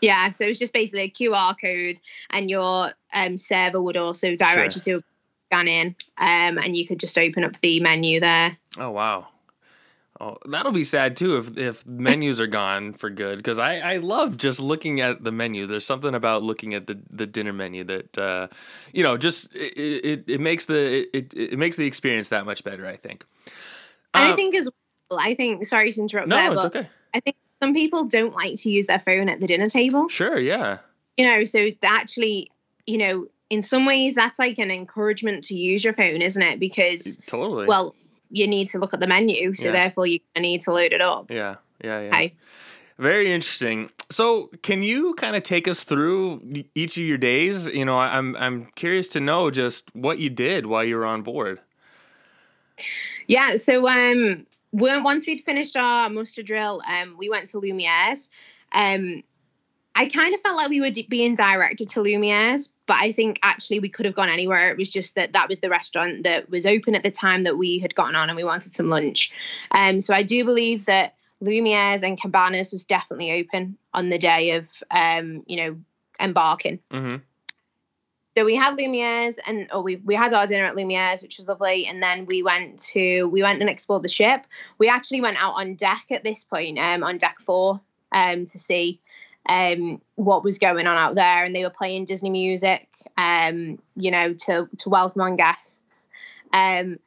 [0.00, 1.98] Yeah, so it was just basically a QR code,
[2.30, 5.04] and your um, server would also direct you to
[5.46, 8.58] scan in, um, and you could just open up the menu there.
[8.76, 9.28] Oh wow.
[10.26, 13.96] Oh, that'll be sad too if if menus are gone for good because I I
[13.98, 15.66] love just looking at the menu.
[15.66, 18.46] There's something about looking at the the dinner menu that uh,
[18.92, 22.64] you know just it, it, it makes the it, it makes the experience that much
[22.64, 22.86] better.
[22.86, 23.26] I think.
[24.14, 24.70] And I Uh, think as
[25.10, 26.88] well, I think sorry to interrupt no, there, it's but okay.
[27.12, 30.08] I think some people don't like to use their phone at the dinner table.
[30.08, 30.38] Sure.
[30.38, 30.78] Yeah.
[31.18, 32.50] You know, so actually,
[32.86, 36.58] you know, in some ways that's like an encouragement to use your phone, isn't it?
[36.58, 37.66] Because Totally.
[37.66, 37.94] well,
[38.34, 39.72] you need to look at the menu, so Yeah.
[39.72, 41.30] therefore you're need to load it up.
[41.30, 41.56] Yeah.
[41.82, 42.00] Yeah.
[42.00, 42.08] Yeah.
[42.08, 42.34] Okay.
[42.98, 43.90] Very interesting.
[44.10, 47.68] So, can you kind of take us through each of your days?
[47.68, 51.22] You know, I'm I'm curious to know just what you did while you were on
[51.22, 51.60] board.
[53.26, 58.30] Yeah, so um once we'd finished our muster drill, um we went to Lumiere's.
[58.72, 59.22] Um
[59.96, 63.78] I kind of felt like we were being directed to Lumiere's, but I think actually
[63.78, 64.70] we could have gone anywhere.
[64.70, 67.56] It was just that that was the restaurant that was open at the time that
[67.56, 69.30] we had gotten on and we wanted some lunch.
[69.70, 74.52] Um so I do believe that Lumiere's and Cabanas was definitely open on the day
[74.52, 75.76] of um you know
[76.18, 76.80] embarking.
[76.90, 77.16] Mm-hmm.
[78.36, 81.46] So we had Lumiere's and or we we had our dinner at Lumiere's, which was
[81.46, 84.44] lovely, and then we went to we went and explored the ship.
[84.78, 87.80] We actually went out on deck at this point, um, on deck four,
[88.10, 89.00] um, to see
[89.48, 94.10] um what was going on out there, and they were playing Disney music, um, you
[94.10, 96.08] know, to to welcome on guests,
[96.52, 96.98] um,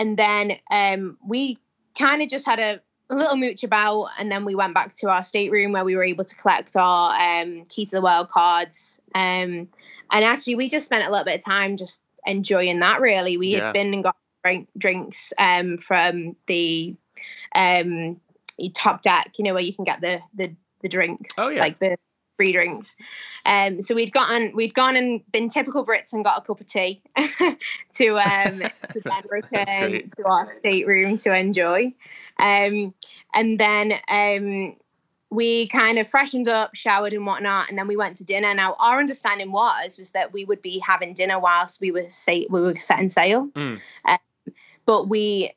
[0.00, 1.58] and then um we
[1.98, 2.80] kind of just had a,
[3.10, 6.02] a little mooch about, and then we went back to our stateroom where we were
[6.04, 9.68] able to collect our um key to the world cards, um
[10.10, 13.36] and actually we just spent a little bit of time just enjoying that really.
[13.36, 13.64] We Yeah.
[13.66, 16.96] had been and got drink, drinks um from the
[17.54, 18.20] um
[18.74, 20.54] top deck you know where you can get the the,
[20.84, 21.60] the drinks Oh, yeah.
[21.60, 21.96] like the
[22.36, 22.96] free drinks
[23.46, 26.66] um so we'd gotten we'd gone and been typical brits and got a cup of
[26.66, 27.00] tea
[27.92, 31.86] to um to then return to our stateroom to enjoy
[32.38, 32.92] um
[33.34, 34.76] and then um
[35.30, 38.54] we kind of freshened up, showered and whatnot, and then we went to dinner.
[38.54, 42.46] Now, our understanding was was that we would be having dinner whilst we were sa-
[42.48, 43.80] we were setting sail, Mm.
[44.04, 44.18] Um,
[44.86, 45.50] but we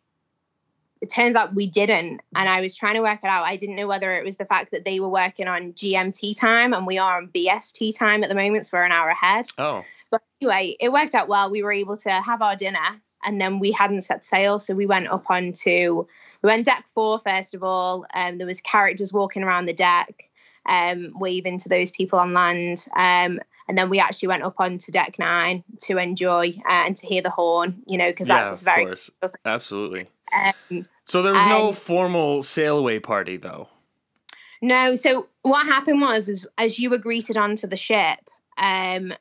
[1.01, 2.21] it turns out we didn't.
[2.35, 3.45] And I was trying to work it out.
[3.45, 6.73] I didn't know whether it was the fact that they were working on GMT time
[6.73, 9.45] and we are on BST time at the moment, so we're an hour ahead.
[9.57, 11.49] Oh, But anyway, it worked out well.
[11.49, 14.59] We were able to have our dinner and then we hadn't set sail.
[14.59, 16.05] So we went up onto,
[16.41, 18.05] we went deck four, first of all.
[18.13, 20.29] Um, there was characters walking around the deck,
[20.65, 22.85] um, waving to those people on land.
[22.95, 27.07] Um, and then we actually went up onto deck nine to enjoy uh, and to
[27.07, 29.09] hear the horn, you know, because that's yeah, just very course.
[29.45, 30.07] Absolutely.
[30.33, 33.69] um, So there was no Um, formal sail away party though.
[34.61, 38.19] No, so what happened was, is as you were greeted onto the ship,
[38.57, 39.13] um,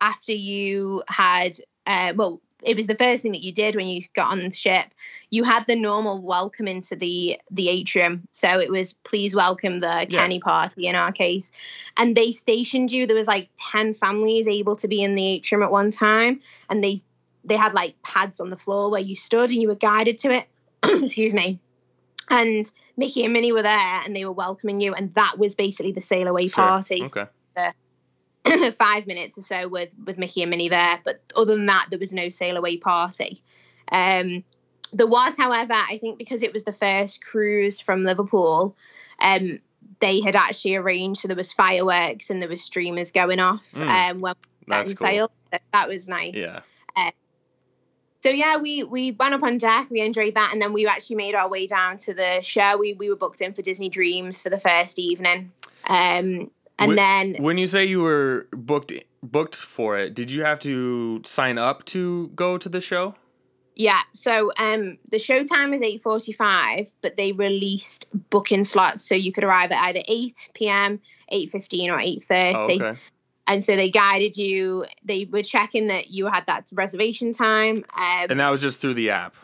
[0.00, 4.00] after you had, uh, well, it was the first thing that you did when you
[4.14, 4.86] got on the ship.
[5.30, 8.26] You had the normal welcome into the the atrium.
[8.32, 10.20] So it was please welcome the Yeah.
[10.22, 11.52] Kenny party in our case,
[11.96, 13.06] and they stationed you.
[13.06, 16.82] There was like ten families able to be in the atrium at one time, and
[16.82, 16.98] they
[17.44, 20.32] they had like pads on the floor where you stood and you were guided to
[20.32, 20.46] it.
[21.02, 21.60] Excuse me.
[22.30, 25.92] And Mickey and Minnie were there and they were welcoming you, and that was basically
[25.92, 26.64] the sail away Sure.
[26.64, 27.04] party.
[27.04, 27.26] Okay.
[28.72, 31.98] Five minutes or so with with Mickey and Minnie there, but other than that, there
[31.98, 33.42] was no sail away party.
[33.90, 34.44] Um,
[34.92, 38.74] there was, however, I think because it was the first cruise from Liverpool,
[39.20, 39.58] um,
[40.00, 44.10] they had actually arranged so there was fireworks and there was streamers going off Mm,
[44.10, 44.34] um, when
[44.66, 45.08] That's cool.
[45.08, 45.30] sailed.
[45.52, 46.60] So that was nice Yeah.
[48.20, 51.16] so yeah, we we went up on deck, we enjoyed that, and then we actually
[51.16, 52.76] made our way down to the show.
[52.76, 55.52] We we were booked in for Disney Dreams for the first evening,
[55.88, 60.44] um, and Wh- then When you say you were booked booked for it, did you
[60.44, 63.14] have to sign up to go to the show?
[63.80, 69.04] yeah, so um, the show time is eight forty five, but they released booking slots
[69.04, 72.82] so you could arrive at either eight p.m., eight fifteen, or eight Oh, thirty.
[72.82, 72.98] okay.
[73.46, 74.84] And so they guided you.
[75.04, 77.76] They were checking that you had that reservation time.
[77.96, 79.34] Um, And that was just through the app.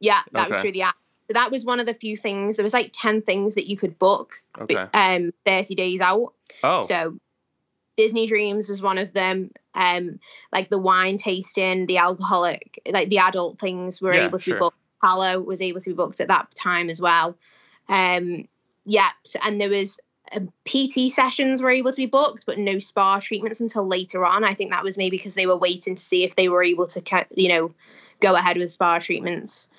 [0.00, 0.94] yeah, that was through the app.
[1.32, 2.56] So that was one of the few things.
[2.56, 4.86] There was like ten things that you could book Okay.
[4.92, 6.82] um 30 days out Oh.
[6.82, 7.16] so
[7.96, 10.18] disney dreams was one of them um
[10.52, 14.54] like the wine tasting the alcoholic like the adult things were Yeah, able to sure.
[14.56, 17.34] be booked palo was able to be booked at that time as well
[17.88, 18.46] um
[18.84, 19.98] yeah so- and there was
[20.36, 24.44] um, pt sessions were able to be booked but no spa treatments until later on
[24.44, 26.86] i think that was maybe because they were waiting to see if they were able
[26.86, 27.74] to you know
[28.20, 29.70] go ahead with spa treatments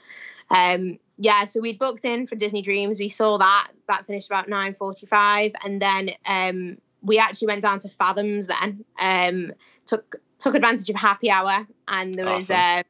[0.50, 4.48] um yeah so we'd booked in for disney dreams we saw that that finished about
[4.48, 9.52] 9.45 and then um we actually went down to fathoms then um
[9.86, 12.80] took took advantage of happy hour and there was Awesome.
[12.80, 12.84] uh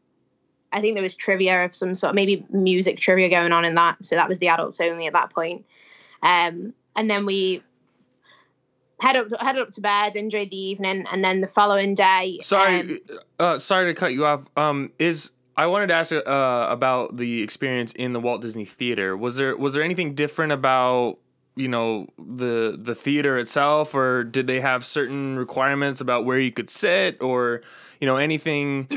[0.71, 4.03] i think there was trivia of some sort maybe music trivia going on in that
[4.03, 5.65] so that was the adults only at that point
[6.21, 7.61] um and then we
[9.03, 12.79] head up headed up to bed enjoyed the evening and then the following day Sorry,
[12.79, 12.99] um,
[13.37, 14.47] uh, sorry to cut you off.
[14.55, 19.15] Um, is I wanted to ask uh, about the experience in the Walt Disney Theater.
[19.15, 21.19] Was there was there anything different about
[21.55, 26.51] you know the the theater itself, or did they have certain requirements about where you
[26.51, 27.61] could sit, or
[27.99, 28.89] you know anything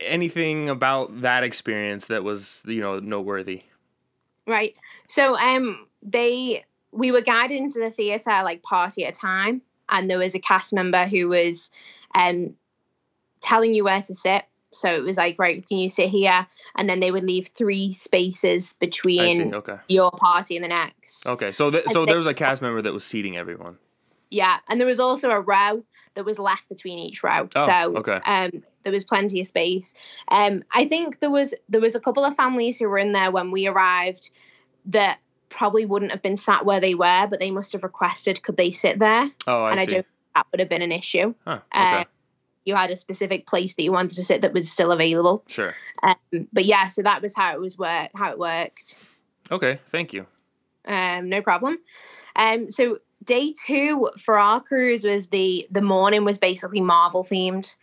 [0.00, 3.62] anything about that experience that was you know noteworthy?
[4.46, 4.76] Right.
[5.08, 10.10] So um they we were guided into the theatre like party at a time and
[10.10, 11.70] there was a cast member who was
[12.14, 12.54] um
[13.40, 14.44] telling you where to sit.
[14.72, 16.46] So it was like, right, can you sit here?
[16.76, 19.76] And then they would leave three spaces between Okay.
[19.88, 21.26] your party and the next.
[21.26, 21.52] Okay.
[21.52, 23.78] So th- so think- there was a cast member that was seating everyone.
[24.30, 24.58] Yeah.
[24.68, 27.48] And there was also a row that was left between each row.
[27.54, 28.18] Oh, so okay.
[28.26, 29.94] um there was plenty of space.
[30.32, 33.30] Um I think there was there was a couple of families who were in there
[33.30, 34.30] when we arrived
[34.86, 38.56] that probably wouldn't have been sat where they were, but they must have requested could
[38.56, 39.30] they sit there?
[39.46, 39.92] Oh, I and I see.
[39.94, 41.32] don't think that would have been an issue.
[41.46, 42.10] Huh, Uh, okay.
[42.66, 45.44] You had a specific place that you wanted to sit that was still available.
[45.46, 45.74] sure.
[46.02, 48.94] Um, but yeah, so that was how it was work how it worked.
[49.50, 49.80] Okay.
[49.86, 50.26] Thank you.
[50.86, 51.78] Um, no problem.
[52.34, 57.74] Um, so day two for our cruise was the the morning was basically Marvel themed.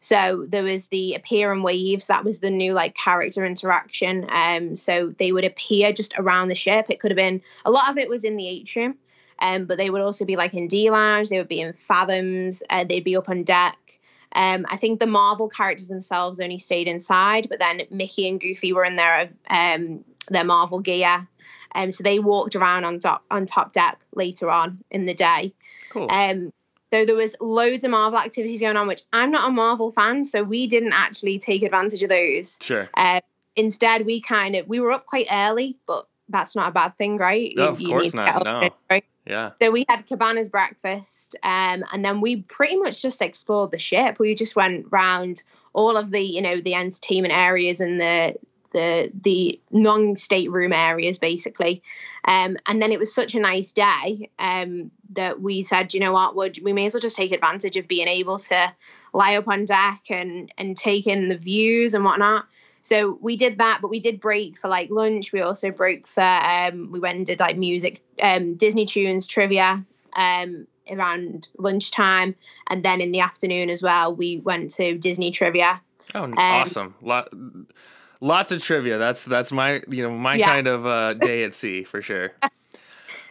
[0.00, 2.08] So there was the appear and waves.
[2.08, 4.26] That was the new like character interaction.
[4.30, 6.86] Um, so they would appear just around the ship.
[6.88, 8.96] It could have been a lot of it was in the atrium,
[9.38, 11.28] um, but they would also be like in D lounge.
[11.28, 12.64] They would be in fathoms.
[12.68, 14.00] Uh, they'd be up on deck.
[14.34, 18.72] Um, I think the Marvel characters themselves only stayed inside, but then Mickey and Goofy
[18.72, 21.26] were in their um, their Marvel gear.
[21.74, 25.52] Um, so they walked around on top on top deck later on in the day.
[25.90, 26.10] Cool.
[26.10, 26.52] Um,
[26.92, 30.26] so there was loads of Marvel activities going on, which I'm not a Marvel fan,
[30.26, 32.58] so we didn't actually take advantage of those.
[32.60, 32.90] sure.
[32.94, 33.20] Um,
[33.56, 37.16] instead, we kind of we were up quite early, but that's not a bad thing,
[37.16, 37.52] right?
[37.56, 38.50] No, of course not, no.
[38.50, 39.04] early, right?
[39.26, 39.52] Yeah.
[39.60, 44.18] So we had Cabana's breakfast, um, and then we pretty much just explored the ship.
[44.18, 45.42] We just went round
[45.74, 48.36] all of the, you know, the entertainment areas and the
[48.72, 51.82] the the non stateroom areas basically
[52.24, 56.12] um, and then it was such a nice day um, that we said you know
[56.12, 58.72] what would we may as well just take advantage of being able to
[59.12, 62.46] lie up on deck and and take in the views and whatnot
[62.82, 66.22] so we did that but we did break for like lunch we also broke for
[66.22, 69.84] um, we went and did like music um, disney tunes trivia
[70.16, 72.34] um, around lunchtime
[72.68, 75.80] and then in the afternoon as well we went to disney trivia
[76.14, 76.94] Oh, awesome!
[77.00, 77.32] Lot,
[78.20, 78.98] lots of trivia.
[78.98, 80.52] That's that's my you know my yeah.
[80.52, 82.32] kind of uh, day at sea for sure.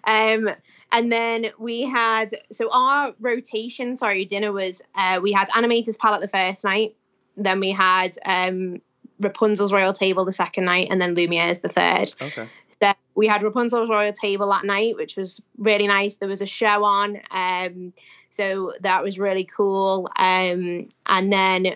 [0.06, 0.50] um,
[0.92, 3.96] and then we had so our rotation.
[3.96, 6.96] Sorry, dinner was uh, we had Animator's Palette the first night.
[7.38, 8.82] Then we had um,
[9.22, 12.14] Rapunzel's Royal Table the second night, and then Lumiere's the third.
[12.22, 12.48] Okay.
[12.82, 16.18] So we had Rapunzel's Royal Table that night, which was really nice.
[16.18, 17.22] There was a show on.
[17.32, 17.94] Um,
[18.30, 20.10] so that was really cool.
[20.18, 21.76] Um, and then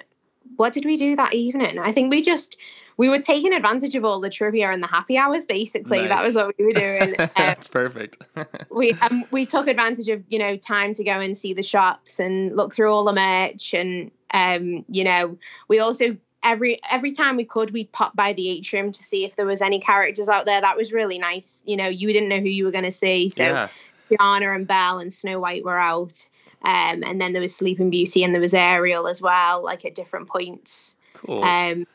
[0.55, 1.79] what did we do that evening?
[1.79, 2.57] I think we just
[2.97, 5.43] we were taking advantage of all the trivia and the happy hours.
[5.43, 6.09] Basically, nice.
[6.09, 7.15] that was what we were doing.
[7.25, 8.23] Um, That's perfect.
[8.71, 12.19] we um, we took advantage of you know time to go and see the shops
[12.19, 15.37] and look through all the merch, and um, you know
[15.67, 16.15] we also
[16.45, 19.61] every every time we could we'd pop by the atrium to see if there was
[19.61, 20.61] any characters out there.
[20.61, 21.61] That was really nice.
[21.65, 23.43] You know, you didn't know who you were going to see, so.
[23.43, 23.67] Yeah.
[24.09, 26.29] Tiana and Belle and Snow White were out.
[26.61, 29.95] Um, and then there was Sleeping Beauty and there was Ariel as well, like at
[29.95, 30.95] different points.
[31.13, 31.43] Cool.
[31.43, 31.87] Um,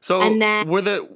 [0.00, 1.08] so and then were the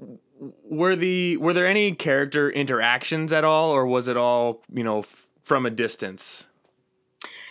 [0.64, 5.01] were the were there any character interactions at all, or was it all you know
[5.01, 6.47] f- from a distance?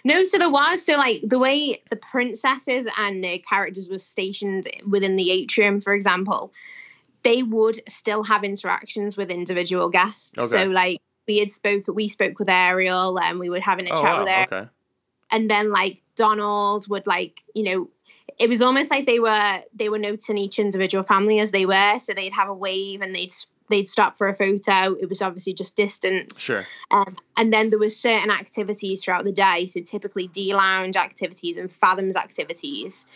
[0.03, 4.67] No, so there was so like the way the princesses and the characters were stationed
[4.87, 6.51] within the atrium, for example,
[7.23, 10.33] they would still have interactions with individual guests.
[10.37, 10.47] Okay.
[10.47, 14.01] So like we had spoke we spoke with Ariel and we were having a oh,
[14.01, 14.23] chat wow.
[14.23, 14.57] with her.
[14.57, 14.69] Okay
[15.33, 17.89] and then like Donald would like you know
[18.39, 21.99] it was almost like they were they were noting each individual family as they were
[21.99, 23.33] so they'd have a wave and they'd
[23.73, 26.41] they'd stop for a photo it was obviously just distance.
[26.41, 26.65] Sure.
[26.91, 31.57] Um, and then there was certain activities throughout the day so typically d lounge activities
[31.57, 33.07] and fathoms activities.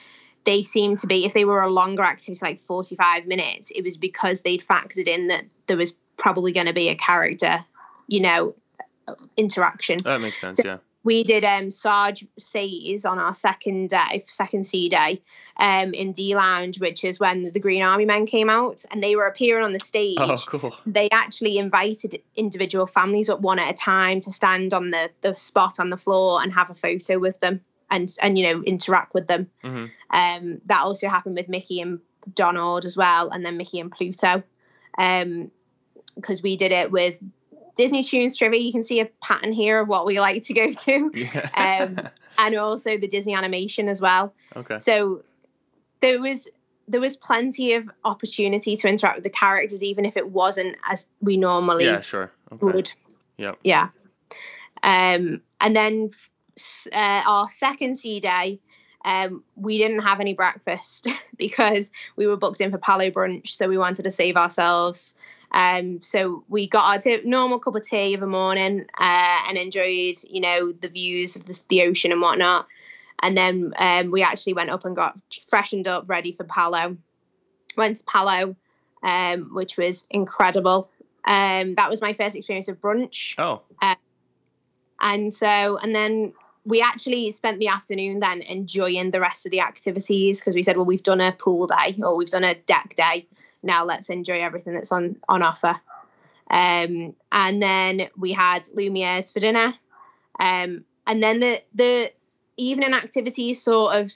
[0.45, 3.97] They seemed to be if they were a longer activity like 45 minutes it was
[3.97, 7.63] because they'd factored in that there was probably going to be a character
[8.07, 8.55] you know
[9.37, 9.99] interaction.
[10.03, 10.77] That makes sense so, yeah
[11.07, 15.21] we did um Sarge Says on our second day, second sea day,
[15.55, 19.15] um, in D Lounge, which is when the Green Army Men came out and they
[19.15, 20.17] were appearing on the stage.
[20.19, 20.75] Oh, cool.
[20.85, 25.33] They actually invited individual families up one at a time to stand on the, the
[25.37, 29.13] spot on the floor and have a photo with them and and you know interact
[29.13, 29.49] with them.
[29.63, 29.85] Mm-hmm.
[30.09, 32.01] Um, that also happened with Mickey and
[32.35, 34.43] Donald as well, and then Mickey and Pluto.
[34.97, 35.51] Um,
[36.15, 37.21] because we did it with
[37.77, 40.71] Disney Tunes trivia, you can see a pattern here of what we like to go
[40.85, 41.11] to.
[41.13, 41.85] Yeah.
[41.87, 44.33] um, and also the Disney animation as well.
[44.55, 44.79] Okay.
[44.79, 45.23] So
[46.01, 46.49] there was
[46.89, 51.07] there was plenty of opportunity to interact with the characters, even if it wasn't as
[51.21, 52.31] we normally yeah, sure.
[52.51, 52.65] Okay.
[52.65, 52.91] would.
[53.37, 53.53] Yeah.
[53.63, 53.89] Yeah.
[54.83, 56.09] Um, and then
[56.93, 58.59] uh, our second sea day,
[59.03, 61.07] um, we didn't have any breakfast
[61.37, 65.13] because we were booked in for Palo brunch, so we wanted to save ourselves.
[65.51, 69.57] Um, so we got our t- normal cup of tea of the morning uh, and
[69.57, 72.67] enjoyed, you know, the views of the, the ocean and whatnot.
[73.23, 75.17] And then um, we actually went up and got
[75.47, 76.97] freshened up, ready for Palo.
[77.75, 78.55] Went to Palo,
[79.03, 80.89] um, which was incredible.
[81.25, 83.35] Um, that was my first experience of brunch.
[83.37, 83.61] Oh.
[83.81, 83.95] Uh,
[84.99, 86.33] and so, and then
[86.65, 90.75] we actually spent the afternoon then enjoying the rest of the activities because we said,
[90.75, 93.25] well, we've done a pool day or we've done a deck day
[93.67, 95.79] now let's enjoy everything that's on on offer.
[96.49, 99.73] Um, and then we had Lumiere's for dinner.
[100.39, 102.11] Um, and then the the
[102.57, 104.11] evening activities sort of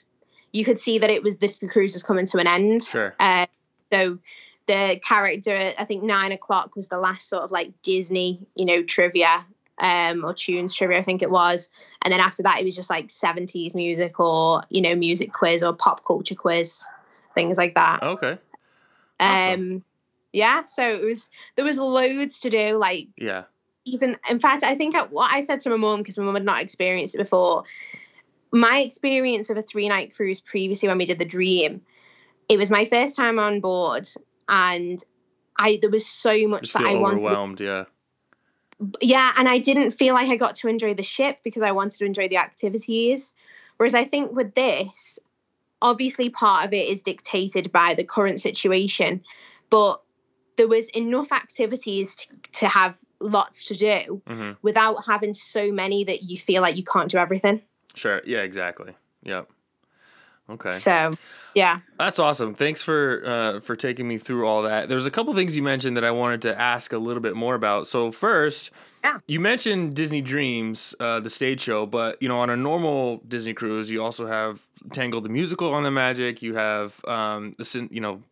[0.52, 2.82] you could see that it was this the cruise was coming to an end.
[2.82, 3.14] Sure.
[3.20, 3.46] Uh,
[3.92, 4.18] so
[4.66, 8.82] the character, I think nine o'clock was the last sort of like Disney, you know,
[8.82, 9.44] trivia
[9.78, 11.70] um, or tunes trivia, I think it was.
[12.02, 15.62] And then after that, it was just like 70s music or, you know, music quiz
[15.62, 16.86] or pop culture quiz,
[17.34, 18.02] things like that.
[18.02, 18.38] Okay.
[19.22, 19.60] Awesome.
[19.60, 19.84] Um,
[20.32, 22.78] yeah, so it was there was loads to do.
[22.78, 23.44] Like yeah,
[23.84, 26.34] even in fact, I think I, what I said to my mom because my mom
[26.34, 27.64] had not experienced it before.
[28.50, 31.80] My experience of a three night cruise previously when we did the Dream,
[32.48, 34.08] it was my first time on board,
[34.48, 35.02] and
[35.56, 37.24] I there was so much Just that I wanted.
[37.24, 37.84] Overwhelmed, yeah.
[39.00, 41.98] Yeah, and I didn't feel like I got to enjoy the ship because I wanted
[41.98, 43.32] to enjoy the activities.
[43.76, 45.18] Whereas I think with this,
[45.82, 49.22] obviously part of it is dictated by the current situation,
[49.68, 50.00] but
[50.56, 54.52] there was enough activities to, to have lots to do mm-hmm.
[54.62, 57.60] without having so many that you feel like you can't do everything.
[57.94, 58.22] Sure.
[58.24, 58.94] Yeah, exactly.
[59.24, 59.48] Yep.
[60.50, 60.70] Okay.
[60.70, 61.16] So,
[61.54, 61.80] yeah.
[61.98, 62.54] That's awesome.
[62.54, 64.88] Thanks for uh, for taking me through all that.
[64.88, 67.54] There's a couple things you mentioned that I wanted to ask a little bit more
[67.54, 67.86] about.
[67.86, 68.70] So first,
[69.04, 69.18] Yeah.
[69.26, 73.52] you mentioned Disney Dreams, uh, the stage show, but you know, on a normal Disney
[73.52, 76.42] cruise, you also have Tangled the musical on the Magic.
[76.42, 78.22] You have um, the you know,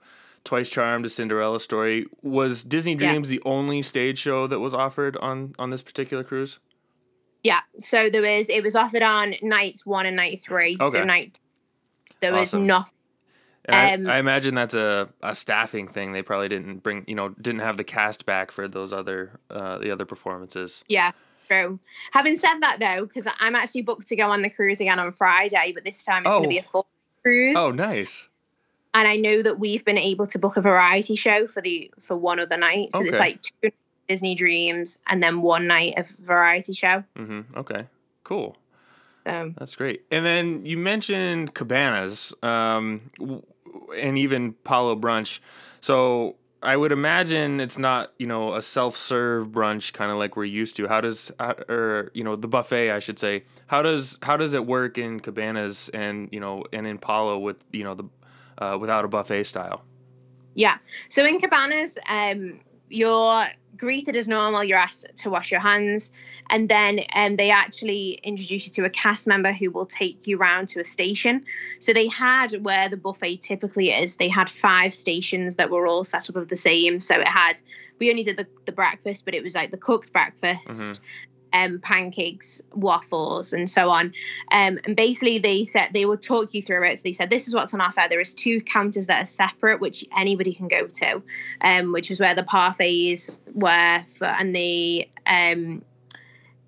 [0.44, 2.06] Twice Charmed, a Cinderella story.
[2.22, 3.10] Was Disney Yeah.
[3.10, 6.58] Dreams the only stage show that was offered on on this particular cruise?
[7.42, 7.60] Yeah.
[7.78, 10.76] So there was, it was offered on nights one and night three.
[10.80, 10.90] Okay.
[10.90, 11.38] So night,
[12.20, 12.92] there was nothing.
[13.72, 16.12] Um, I, I imagine that's a, a staffing thing.
[16.12, 19.78] They probably didn't bring, you know, didn't have the cast back for those other uh,
[19.78, 20.84] the other performances.
[20.88, 21.12] Yeah.
[21.48, 21.80] True.
[22.12, 25.10] Having said that, though, because I'm actually booked to go on the cruise again on
[25.10, 26.44] Friday, but this time it's going Oh.
[26.44, 26.86] to be a full
[27.22, 27.56] cruise.
[27.58, 28.28] Oh, nice.
[28.94, 32.16] and I know that we've been able to book a variety show for the for
[32.16, 32.92] one other night.
[32.92, 33.18] So it's Okay.
[33.24, 33.70] like two
[34.08, 37.02] Disney Dreams and then one night of variety show.
[37.16, 37.56] Mm-hmm.
[37.58, 37.86] Okay.
[38.24, 38.56] Cool.
[39.24, 40.02] So That's great.
[40.10, 43.02] And then you mentioned cabanas, um,
[43.96, 45.40] and even Palo brunch.
[45.80, 50.44] So I would imagine it's not, you know, a self-serve brunch kind of like we're
[50.44, 50.88] used to.
[50.88, 53.44] How does, or you know, the buffet, I should say.
[53.66, 57.56] How does how does it work in cabanas and you know and in Palo with
[57.72, 58.04] you know the
[58.58, 59.84] uh, without a buffet style?
[60.54, 60.78] yeah.
[61.08, 63.46] So in cabanas, um, you're
[63.80, 64.62] greeted as normal.
[64.62, 66.12] You're asked to wash your hands,
[66.50, 70.36] and then um, they actually introduce you to a cast member who will take you
[70.36, 71.44] round to a station.
[71.80, 74.16] So they had where the buffet typically is.
[74.16, 77.00] They had five stations that were all set up of the same.
[77.00, 77.60] So it had.
[77.98, 81.00] We only did the, the breakfast, but it was like the cooked breakfast.
[81.52, 84.06] Um, pancakes, waffles, and so on.
[84.50, 86.98] Um, and basically, they said they would talk you through it.
[86.98, 88.02] So they said this is what's on offer.
[88.08, 91.22] There is two counters that are separate, which anybody can go to,
[91.60, 95.82] um, which was where the parfaits were, for, and the um,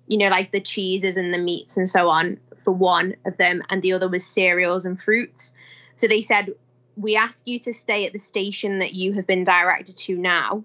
[0.07, 3.63] you know, like the cheeses and the meats and so on for one of them,
[3.69, 5.53] and the other was cereals and fruits.
[5.95, 6.53] So they said
[6.95, 10.63] we ask you to stay at the station that you have been directed to now.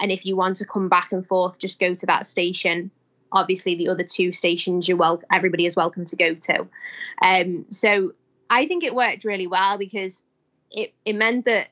[0.00, 2.90] And if you want to come back and forth, just go to that station
[3.36, 6.66] obviously the other two stations you're wel- everybody is welcome to go to.
[7.22, 8.12] Um so
[8.50, 10.22] i think it worked really well because
[10.70, 11.68] it it meant that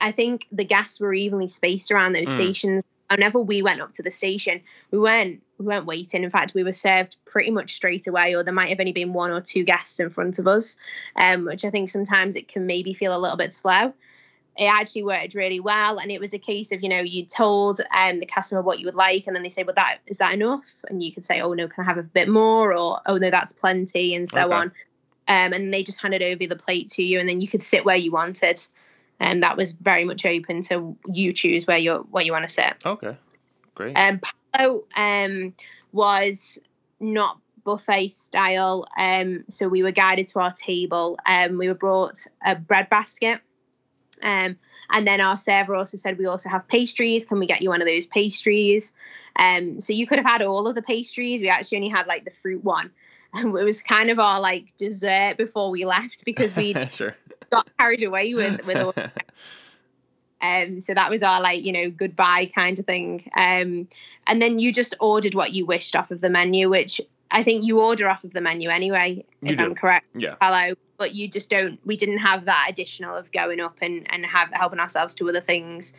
[0.00, 2.34] i think the guests were evenly spaced around those Mm.
[2.34, 2.82] stations.
[3.10, 6.24] Whenever we went up to the station we weren't we weren't waiting.
[6.24, 9.12] In fact we were served pretty much straight away or there might have only been
[9.12, 10.76] one or two guests in front of us
[11.16, 13.92] um which i think sometimes it can maybe feel a little bit slow
[14.58, 17.80] it actually worked really well and it was a case of you know you told
[17.98, 20.34] um, the customer what you would like and then they say well that is that
[20.34, 23.16] enough and you could say oh no can i have a bit more or oh
[23.16, 24.54] no that's plenty and so Okay.
[24.54, 24.72] on
[25.28, 27.84] um, and they just handed over the plate to you and then you could sit
[27.84, 28.66] where you wanted
[29.20, 32.52] and that was very much open to you choose where you where you want to
[32.52, 33.16] sit Okay.
[33.74, 33.96] Great.
[33.96, 34.20] um,
[34.52, 35.54] Palo um,
[35.92, 36.58] was
[37.00, 38.86] not buffet style.
[38.98, 41.18] Um, so we were guided to our table.
[41.26, 43.40] Um, we were brought a bread basket.
[44.22, 44.56] Um,
[44.90, 47.24] and then our server also said, We also have pastries.
[47.24, 48.92] Can we get you one of those pastries?
[49.36, 51.40] Um, so you could have had all of the pastries.
[51.40, 52.90] We actually only had like the fruit one.
[53.34, 57.16] And it was kind of our like dessert before we left because we sure.
[57.48, 58.92] got carried away with with all
[60.42, 63.30] um, so that was our like, you know, goodbye kind of thing.
[63.34, 63.88] Um,
[64.26, 67.00] and then you just ordered what you wished off of the menu, which
[67.30, 69.64] I think you order off of the menu anyway, You if do.
[69.64, 70.06] I'm correct.
[70.14, 70.34] yeah.
[70.40, 71.80] Hello, but you just don't.
[71.84, 75.40] We didn't have that additional of going up and and have helping ourselves to other
[75.40, 75.94] things.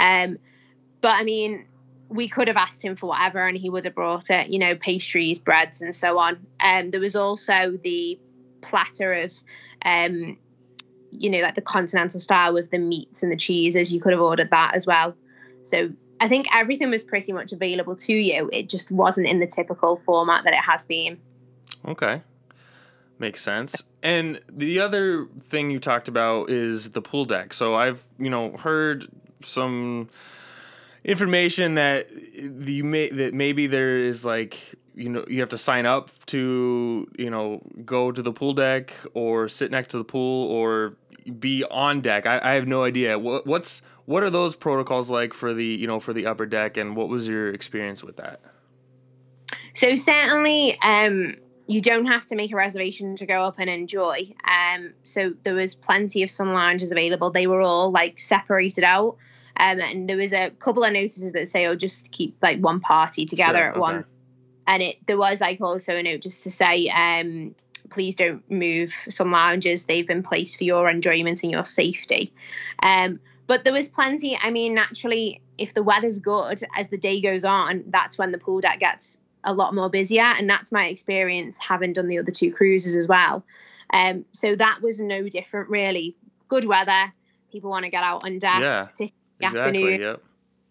[0.00, 0.38] Um,
[1.02, 1.66] but I mean,
[2.08, 4.48] we could have asked him for whatever, and he would have brought it.
[4.48, 6.38] You know, pastries, breads, and so on.
[6.58, 8.18] Um, there was also the
[8.62, 9.34] platter of
[9.84, 10.38] um
[11.10, 13.92] you know, like the continental style with the meats and the cheeses.
[13.92, 15.14] You could have ordered that as well.
[15.64, 18.48] So I think everything was pretty much available to you.
[18.54, 21.18] It just wasn't in the typical format that it has been.
[21.86, 22.22] Okay.
[23.18, 23.84] Makes sense.
[24.02, 27.52] And the other thing you talked about is the pool deck.
[27.52, 29.08] So I've, you know, heard
[29.42, 30.08] some
[31.04, 32.08] information that
[32.42, 37.08] the may that maybe there is like you know you have to sign up to
[37.16, 40.96] you know go to the pool deck or sit next to the pool or
[41.38, 45.32] be on deck i, I have no idea what, what's what are those protocols like
[45.32, 48.40] for the you know for the upper deck and what was your experience with that
[49.74, 51.36] So certainly, um,
[51.66, 54.32] you don't have to make a reservation to go up and enjoy.
[54.44, 57.30] Um, so there was plenty of sun lounges available.
[57.30, 59.16] They were all like separated out.
[59.58, 62.80] Um, and there was a couple of notices that say, "Oh, just keep like one
[62.80, 64.04] party together Sure, at one."
[64.66, 67.54] And it there was like also a note just to say, um,
[67.90, 69.86] "Please don't move some lounges.
[69.86, 72.32] They've been placed for your enjoyment and your safety."
[72.82, 74.38] Um, but there was plenty.
[74.40, 78.38] I mean, naturally, if the weather's good as the day goes on, that's when the
[78.38, 82.30] pool deck gets a lot more busier, and that's my experience having done the other
[82.32, 83.42] two cruises as well.
[83.92, 86.16] Um, so that was no different, really.
[86.48, 87.12] Good weather,
[87.50, 89.60] people want to get out on deck, Yeah, particularly exactly.
[89.94, 90.00] afternoon.
[90.00, 90.22] Yep.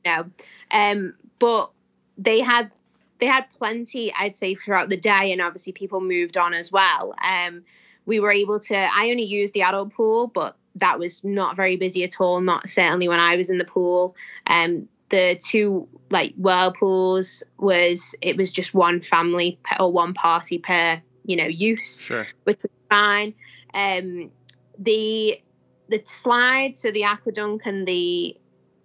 [0.05, 0.29] No,
[0.71, 1.71] um, but
[2.17, 2.71] they had
[3.19, 7.15] they had plenty, I'd say, throughout the day, and obviously people moved on as well.
[7.25, 7.63] Um,
[8.05, 8.75] we were able to.
[8.75, 12.41] I only used the adult pool, but that was not very busy at all.
[12.41, 14.15] Not certainly when I was in the pool.
[14.47, 20.57] Um, the two like whirlpools was it was just one family per, or one party
[20.57, 22.25] per you know use Sure.
[22.43, 23.33] which was fine.
[23.73, 24.31] Um,
[24.77, 25.41] the
[25.87, 28.37] the slide, so the aquadunk and the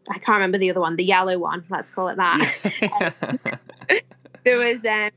[0.08, 1.64] I can't remember the other one, the yellow one.
[1.68, 3.58] Let's call it that.
[4.42, 5.10] There was um,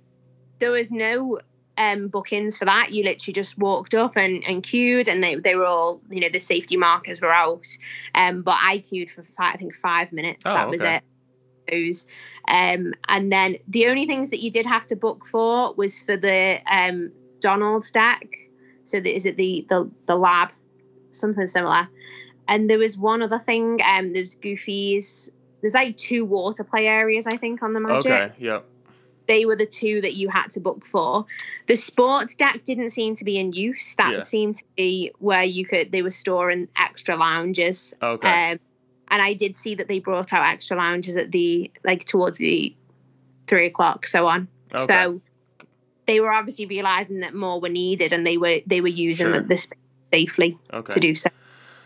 [0.60, 1.40] there was no
[1.78, 2.92] um, bookings for that.
[2.92, 6.30] You literally just walked up and, and queued, and they, they were all you know
[6.30, 7.68] the safety markers were out.
[8.14, 10.46] Um, but I queued for five, I think five minutes.
[10.46, 10.98] Oh, that was okay.
[10.98, 11.04] it.
[11.72, 12.08] Those,
[12.48, 16.18] um, and then the only things that you did have to book for was for
[16.18, 18.28] the um, Donald's deck.
[18.84, 20.50] So the, is it the the the lab,
[21.12, 21.88] something similar.
[22.48, 23.80] And there was one other thing.
[23.88, 25.32] Um, there's Goofy's.
[25.62, 28.34] There's like two water play areas, I think, on the Magic okay.
[28.38, 28.66] Yep.
[29.28, 31.26] They were the two that you had to book for.
[31.68, 33.96] The sports deck didn't seem to be in use.
[33.96, 34.20] That Yeah.
[34.20, 37.94] seemed to be where you could they were storing extra lounges.
[38.02, 38.52] Okay.
[38.52, 38.60] Um,
[39.10, 42.74] and I did see that they brought out extra lounges at the like towards the
[43.48, 44.48] three o'clock, so on.
[44.74, 44.84] okay.
[44.86, 45.22] So
[46.06, 49.40] they were obviously realizing that more were needed, and they were they were using Sure.
[49.42, 49.78] the, space
[50.14, 50.92] safely okay.
[50.94, 51.30] to do so.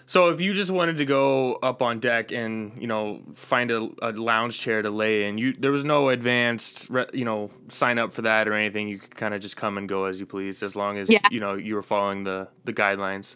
[0.09, 3.89] So if you just wanted to go up on deck and you know find a,
[4.01, 7.99] a lounge chair to lay in, you there was no advanced re, you know sign
[7.99, 8.87] up for that or anything.
[8.87, 11.19] You could kind of just come and go as you pleased, as long as Yeah.
[11.29, 13.35] you know you were following the the guidelines.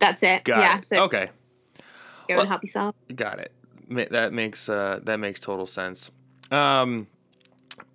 [0.00, 0.42] That's it.
[0.42, 0.76] Got yeah.
[0.78, 0.84] it.
[0.84, 1.30] So okay,
[1.78, 1.84] go
[2.30, 2.94] Well- and help yourself.
[3.14, 3.52] got it.
[4.10, 6.10] That makes uh, that makes total sense.
[6.50, 7.06] Um,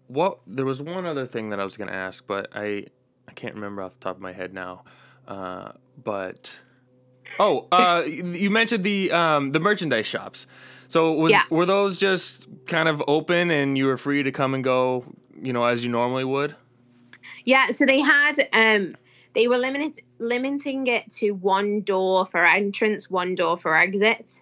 [0.07, 2.86] what there was one other thing that I was gonna ask, but I
[3.28, 4.84] I can't remember off the top of my head now.
[5.28, 6.57] Uh, but
[7.39, 10.47] oh, uh, you mentioned the um the merchandise shops.
[10.88, 11.43] So was Yeah.
[11.49, 15.03] were those just kind of open and you were free to come and go,
[15.41, 16.55] you know, as you normally would?
[17.43, 18.95] Yeah, so they had um
[19.33, 24.41] they were limited limiting it to one door for entrance, one door for exit.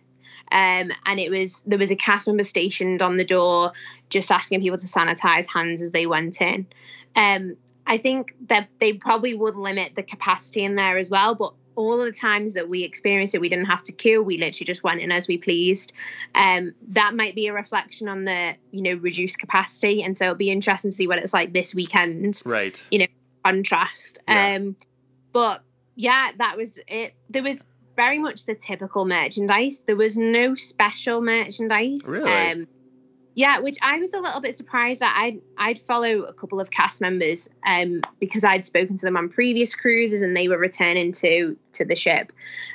[0.52, 3.72] Um, and it was there was a cast member stationed on the door,
[4.10, 6.68] just asking people to sanitize hands as they went in.
[7.16, 11.54] Um, I think that they probably would limit the capacity in there as well, but
[11.76, 14.22] all of the times that we experienced it, we didn't have to queue.
[14.22, 15.94] We literally just went in as we pleased.
[16.36, 20.36] Um, that might be a reflection on the you know reduced capacity, and so it'll
[20.36, 22.84] be interesting to see what it's like this weekend Right.
[22.92, 23.08] You know,
[23.44, 24.20] contrast.
[24.28, 24.56] Yeah.
[24.56, 24.76] Um,
[25.32, 25.64] but
[25.96, 27.14] yeah, that was it.
[27.30, 27.64] There was
[27.96, 29.82] very much the typical merchandise.
[29.82, 32.08] There was no special merchandise.
[32.10, 32.32] Really?
[32.32, 32.68] Um,
[33.36, 36.70] yeah, which I was a little bit surprised that I'd I'd follow a couple of
[36.72, 41.12] cast members um, because I'd spoken to them on previous cruises and they were returning
[41.14, 42.32] to to the ship.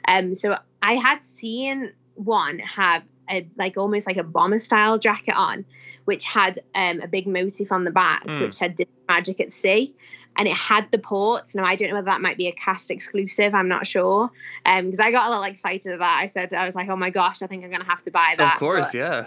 [0.09, 5.35] Um, so I had seen one have a like almost like a bomber style jacket
[5.37, 5.65] on,
[6.07, 8.41] which had um, a big motif on the back, Mm.
[8.41, 8.77] which said
[9.09, 9.95] Magic at Sea.
[10.37, 11.57] And it had the ports.
[11.57, 13.55] Now I don't know whether that might be a cast exclusive.
[13.55, 14.31] I'm not sure.
[14.65, 16.19] Um, because I got a little excited at that.
[16.23, 18.35] I said I was like, oh my gosh, I think I'm gonna have to buy
[18.39, 18.55] that.
[18.55, 19.27] Of course, But, yeah.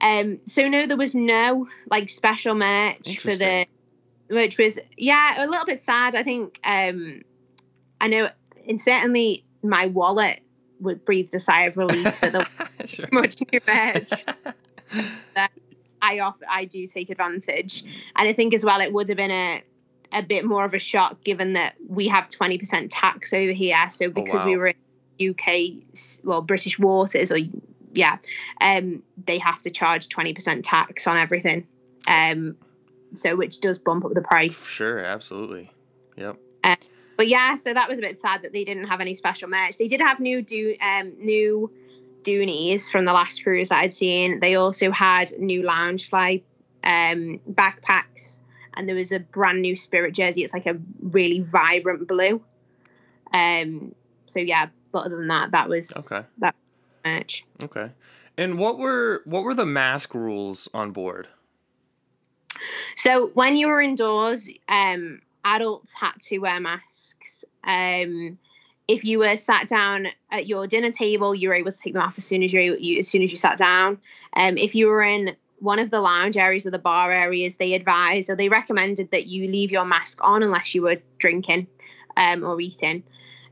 [0.00, 3.66] Um, so no, there was no like special merch for the,
[4.30, 6.14] which was yeah a little bit sad.
[6.14, 7.22] I think um,
[8.00, 8.28] I know,
[8.68, 10.40] and certainly my wallet
[10.80, 12.48] would breathe a sigh of relief for the
[12.84, 13.08] sure.
[13.10, 14.24] much new merch.
[16.00, 17.82] I off I do take advantage,
[18.14, 19.62] and I think as well it would have been a
[20.12, 23.90] a bit more of a shock given that we have twenty percent tax over here.
[23.90, 24.62] So because we wow.
[24.62, 24.74] were
[25.18, 27.38] in UK, well British waters or
[27.92, 28.18] yeah,
[28.60, 31.66] um, they have to charge twenty percent tax on everything.
[32.06, 32.56] Um,
[33.14, 34.68] so which does bump up the price.
[34.68, 35.70] Sure, absolutely.
[36.16, 36.38] Yep.
[37.18, 39.76] But yeah, so that was a bit sad that they didn't have any special merch.
[39.76, 41.70] They did have new do um new
[42.22, 44.38] Dooneys from the last cruise that I'd seen.
[44.38, 46.42] They also had new Loungefly
[46.84, 48.38] um backpacks
[48.74, 50.44] and there was a brand new spirit jersey.
[50.44, 52.40] It's like a really vibrant blue.
[53.32, 56.24] Um so yeah, but other than that, that was Okay.
[57.08, 57.44] Merch.
[57.62, 57.90] Okay.
[58.36, 61.28] And what were what were the mask rules on board?
[62.96, 67.44] So when you were indoors, um, adults had to wear masks.
[67.64, 68.38] Um,
[68.86, 72.02] if you were sat down at your dinner table, you were able to take them
[72.02, 73.98] off as soon as you, you as soon as you sat down.
[74.34, 77.74] Um, if you were in one of the lounge areas or the bar areas, they
[77.74, 81.66] advised or they recommended that you leave your mask on unless you were drinking
[82.16, 83.02] um, or eating.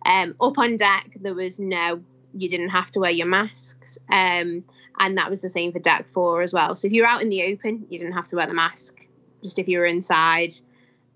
[0.05, 2.03] Um, up on deck, there was no,
[2.33, 3.99] you didn't have to wear your masks.
[4.11, 4.65] Um,
[4.99, 6.75] and that was the same for deck four as well.
[6.75, 8.99] So if you're out in the open, you didn't have to wear the mask.
[9.43, 10.53] Just if you were inside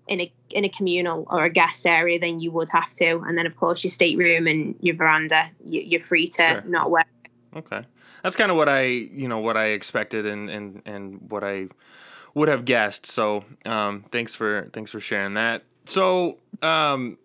[0.07, 3.19] in a in a communal or a guest area, then you would have to.
[3.19, 6.63] And then, of course, your stateroom and your veranda, you, are free to sure.
[6.65, 7.05] not wear.
[7.55, 7.83] Okay,
[8.23, 11.67] that's kind of what I, you know, what I expected and and and what I
[12.33, 13.05] would have guessed.
[13.05, 15.63] So, um, thanks for thanks for sharing that.
[15.85, 17.17] So, um,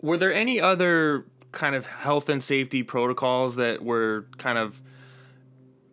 [0.00, 1.26] were there any other
[1.56, 4.82] kind of health and safety protocols that were kind of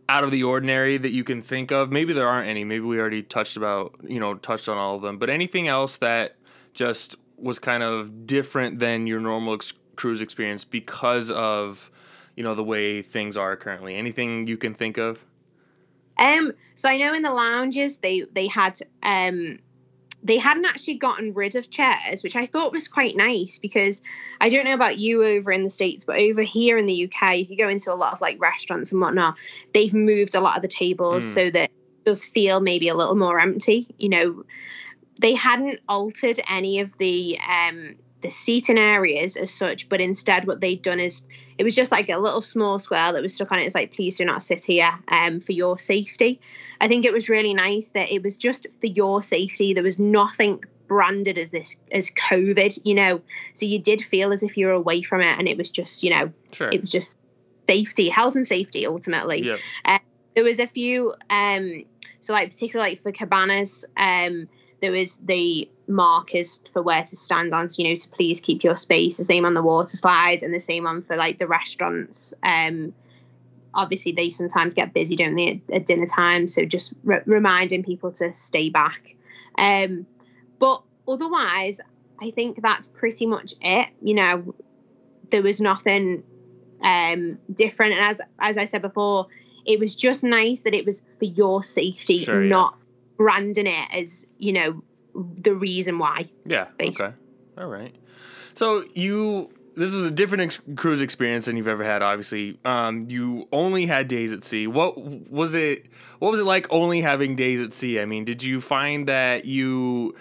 [0.09, 1.91] out of the ordinary that you can think of?
[1.91, 2.63] Maybe there aren't any.
[2.63, 5.17] Maybe we already touched about, you know, touched on all of them.
[5.17, 6.35] But anything else that
[6.73, 11.89] just was kind of different than your normal ex- cruise experience because of,
[12.35, 13.95] you know, the way things are currently?
[13.95, 15.25] Anything you can think of?
[16.17, 19.59] Um, so I know in the lounges they they had um
[20.23, 24.01] they hadn't actually gotten rid of chairs, which I thought was quite nice because
[24.39, 27.39] I don't know about you over in the States, but over here in the UK,
[27.39, 29.35] if you go into a lot of like restaurants and whatnot,
[29.73, 31.33] they've moved a lot of the tables mm.
[31.33, 33.93] so that it does feel maybe a little more empty.
[33.97, 34.43] You know,
[35.19, 40.61] they hadn't altered any of the um the seating areas as such, but instead what
[40.61, 41.21] they'd done is
[41.59, 43.63] it was just like a little small square that was stuck on it.
[43.63, 46.41] It's like, please do not sit here um, for your safety.
[46.81, 49.73] I think it was really nice that it was just for your safety.
[49.73, 53.21] There was nothing branded as this as COVID, you know.
[53.53, 56.03] So you did feel as if you were away from it, and it was just,
[56.03, 56.69] you know, sure.
[56.69, 57.19] it was just
[57.67, 59.45] safety, health and safety ultimately.
[59.45, 59.59] Yep.
[59.85, 59.99] Uh,
[60.35, 61.83] there was a few, um,
[62.19, 64.47] so like particularly like for cabanas, um,
[64.81, 68.63] there was the markers for where to stand on, so, you know, to please keep
[68.63, 69.17] your space.
[69.17, 72.33] The same on the water slides and the same on for like the restaurants.
[72.43, 72.93] Um,
[73.73, 76.47] obviously, they sometimes get busy, don't they, at, at dinner time?
[76.47, 79.15] So just re- reminding people to stay back.
[79.57, 80.05] Um,
[80.59, 81.81] but otherwise,
[82.21, 83.89] I think that's pretty much it.
[84.01, 84.55] You know,
[85.29, 86.23] there was nothing
[86.83, 89.27] um, different, and as as I said before,
[89.65, 92.83] it was just nice that it was for your safety, sure, not yeah.
[93.17, 94.83] branding it as you know
[95.15, 96.25] the reason why.
[96.45, 96.67] Yeah.
[96.77, 97.07] Basically.
[97.07, 97.15] Okay.
[97.57, 97.95] All right.
[98.53, 102.01] So you this was a different ex- cruise experience than you've ever had.
[102.01, 104.67] Obviously, um, you only had days at sea.
[104.67, 105.85] What was it?
[106.19, 107.99] What was it like only having days at sea?
[107.99, 110.15] I mean, did you find that you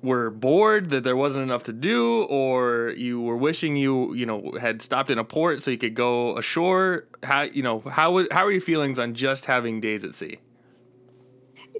[0.00, 4.52] were bored that there wasn't enough to do, or you were wishing you you know
[4.60, 7.04] had stopped in a port so you could go ashore?
[7.22, 10.38] How you know how how are your feelings on just having days at sea?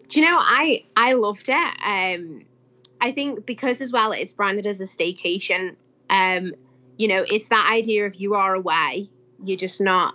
[0.08, 1.54] Do you know I I loved it.
[1.84, 2.44] Um,
[3.00, 5.76] I think because as well it's branded as a staycation.
[6.10, 6.54] Um,
[6.96, 9.08] you know, it's that idea of you are away,
[9.42, 10.14] you're just not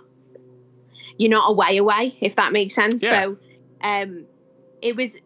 [1.16, 3.02] you're not away away, if that makes sense.
[3.02, 3.22] Yeah.
[3.22, 3.38] So
[3.82, 4.26] um,
[4.82, 5.16] it was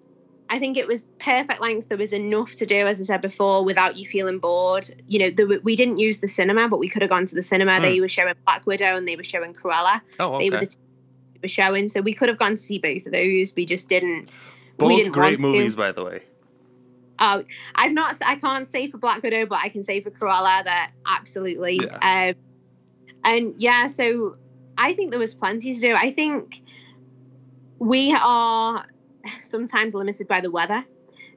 [0.50, 1.88] I think it was perfect length.
[1.88, 4.88] There was enough to do, as I said before, without you feeling bored.
[5.06, 7.42] You know, the, we didn't use the cinema, but we could have gone to the
[7.42, 7.72] cinema.
[7.72, 7.82] Mm.
[7.82, 10.00] They were showing Black Widow and they were showing Cruella.
[10.18, 10.44] Oh, okay.
[10.44, 10.78] They were the t-
[11.42, 13.54] were showing, so we could have gone to see both of those.
[13.54, 14.30] We just didn't.
[14.78, 15.78] Both great movies, to.
[15.78, 16.22] by the way.
[17.18, 18.16] Oh, I've not.
[18.24, 21.80] I can't say for Black Widow, but I can say for Cruella that absolutely.
[21.82, 22.30] Yeah.
[22.30, 22.34] Um,
[23.24, 24.36] and yeah, so
[24.76, 25.94] I think there was plenty to do.
[25.94, 26.62] I think
[27.78, 28.86] we are
[29.40, 30.84] sometimes limited by the weather.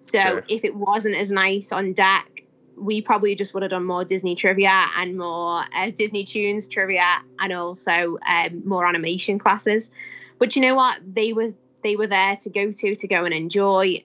[0.02, 0.46] So sure.
[0.48, 2.44] if it wasn't as nice on deck,
[2.78, 7.22] we probably just would have done more Disney trivia and more uh, Disney tunes trivia
[7.40, 9.92] and also um, more animation classes.
[10.40, 11.00] But you know what?
[11.06, 11.54] They were
[11.84, 14.04] they were there to go to to go and enjoy.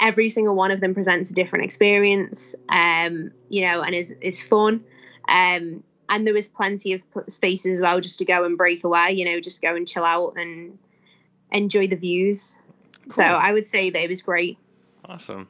[0.00, 4.40] Every single one of them presents a different experience, um, you know, and is is
[4.40, 4.84] fun.
[5.28, 9.12] Um, and there was plenty of spaces as well just to go and break away,
[9.12, 10.78] you know, just go and chill out and
[11.52, 12.60] enjoy the views.
[13.02, 13.10] Cool.
[13.10, 14.58] So I would say that it was great.
[15.04, 15.48] Awesome.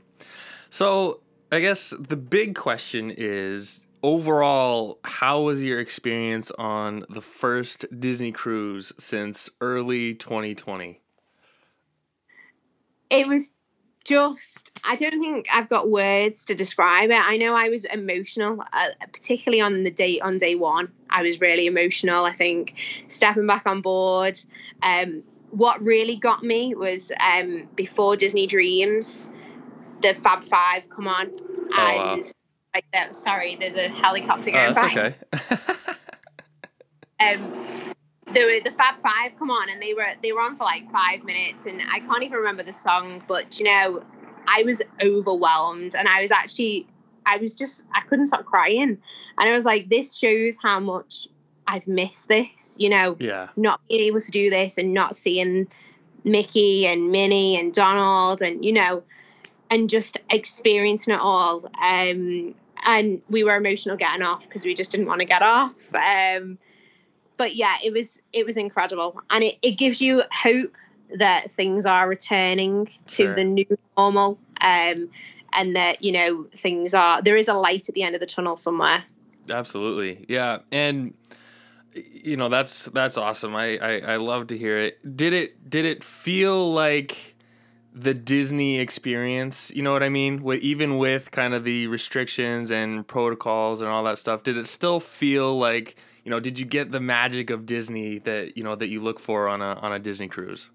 [0.71, 1.21] So
[1.53, 8.33] I guess the big question is overall, how was your experience on the first Disney
[8.33, 11.01] cruise since early 2020?
[13.11, 13.53] It was
[14.09, 17.21] just I don't think I've got words to describe it.
[17.21, 20.91] I know I was emotional, uh, particularly on the day on day one.
[21.11, 22.25] I was really emotional.
[22.25, 22.75] I think
[23.09, 24.39] stepping back on board.
[24.83, 29.31] Um, what really got me was um, before Disney Dreams,
[30.01, 32.31] the Fab Five come on, oh, and wow.
[32.75, 33.15] like that.
[33.15, 35.15] Sorry, there's a helicopter going oh, that's by.
[37.21, 37.35] Okay.
[37.35, 37.68] um,
[38.33, 41.25] the the Fab Five come on, and they were they were on for like five
[41.25, 44.03] minutes, and I can't even remember the song, but you know,
[44.49, 46.87] I was overwhelmed, and I was actually
[47.27, 48.99] I was just I couldn't stop crying, and
[49.39, 51.29] I was like, this shows how much
[51.67, 55.69] I've missed this, you know, yeah, not being able to do this and not seeing
[56.25, 59.03] Mickey and Minnie and Donald, and you know,
[59.71, 61.65] and just experiencing it all.
[61.83, 62.55] Um,
[62.87, 65.75] and we were emotional getting off because we just didn't want to get off.
[65.95, 66.59] Um,
[67.39, 70.75] but yeah, it was it was incredible, and it, it gives you hope
[71.19, 73.35] that things are returning to sure.
[73.35, 74.39] the new normal.
[74.61, 75.09] Um,
[75.53, 78.27] and that you know things are there is a light at the end of the
[78.27, 79.03] tunnel somewhere.
[79.49, 81.15] Absolutely, yeah, and
[81.95, 83.57] you know that's that's awesome.
[83.57, 85.17] I, I I love to hear it.
[85.17, 87.37] Did it did it feel like
[87.95, 89.73] the Disney experience?
[89.75, 90.43] You know what I mean?
[90.43, 94.67] With even with kind of the restrictions and protocols and all that stuff, did it
[94.67, 95.97] still feel like
[96.29, 96.41] you know?
[96.41, 99.63] Did you get the magic of Disney that you know that you look for on
[99.63, 100.69] a on a Disney cruise?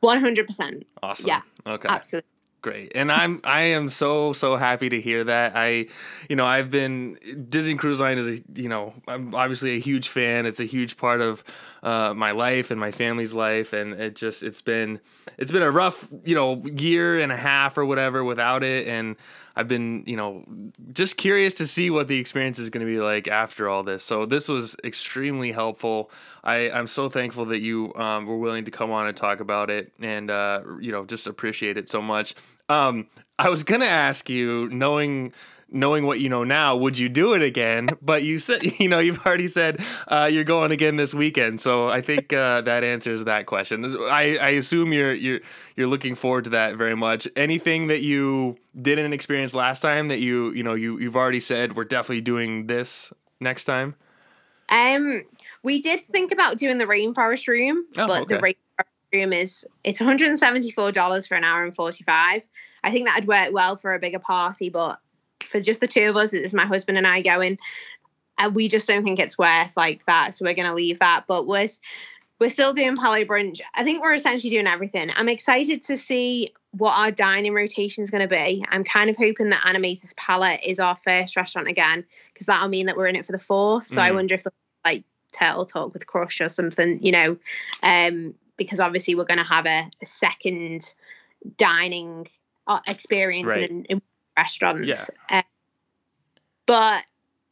[0.00, 0.84] One hundred percent.
[1.00, 1.28] Awesome.
[1.28, 1.42] Yeah.
[1.64, 1.86] Okay.
[1.88, 2.28] Absolutely.
[2.60, 2.90] Great.
[2.96, 5.52] And I'm I am so so happy to hear that.
[5.54, 5.86] I
[6.28, 7.18] you know, I've been
[7.48, 10.44] Disney Cruise Line is a you know, I'm obviously a huge fan.
[10.44, 11.44] It's a huge part of
[11.82, 15.00] uh, my life and my family's life and it just it's been
[15.38, 19.16] it's been a rough, you know, year and a half or whatever without it and
[19.56, 20.44] I've been, you know,
[20.92, 24.02] just curious to see what the experience is going to be like after all this.
[24.02, 26.10] So this was extremely helpful.
[26.42, 29.68] I, I'm so thankful that you um, were willing to come on and talk about
[29.68, 32.34] it, and uh, you know, just appreciate it so much.
[32.68, 33.08] Um,
[33.38, 35.32] I was gonna ask you, knowing
[35.72, 37.88] knowing what you know now, would you do it again?
[38.02, 41.60] But you said, you know, you've already said uh, you're going again this weekend.
[41.60, 43.84] So I think uh, that answers that question.
[44.10, 45.40] I, I assume you're you're
[45.76, 47.28] you're looking forward to that very much.
[47.36, 51.76] Anything that you didn't experience last time that you you know you you've already said
[51.76, 53.94] we're definitely doing this next time.
[54.68, 55.24] Um,
[55.62, 58.54] we did think about doing the rainforest room, Oh, but the okay.
[58.54, 62.42] rainforest room is it's 174 dollars for an hour and 45.
[62.82, 65.00] I think that'd work well for a bigger party, but
[65.50, 67.58] for just the two of us, it's my husband and I going,
[68.38, 70.34] and we just don't think it's worth like that.
[70.34, 71.24] So we're gonna leave that.
[71.28, 71.68] But we're
[72.40, 73.60] we're still doing Palo Brunch.
[73.74, 75.10] I think we're essentially doing everything.
[75.14, 78.64] I'm excited to see what our dining rotation is going to be.
[78.70, 82.86] I'm kind of hoping that Animators Palette is our first restaurant again because that'll mean
[82.86, 83.88] that we're in it for the fourth.
[83.88, 84.14] So I Mhm.
[84.14, 84.52] wonder if they'll
[84.86, 87.36] like Turtle Talk with Crush or something, you know,
[87.82, 90.94] um, because obviously we're going to have a, a second
[91.58, 92.26] dining
[92.66, 93.70] uh, experience Right.
[93.70, 94.02] in, in
[94.36, 95.10] restaurants.
[95.28, 95.42] Uh,
[96.66, 97.04] but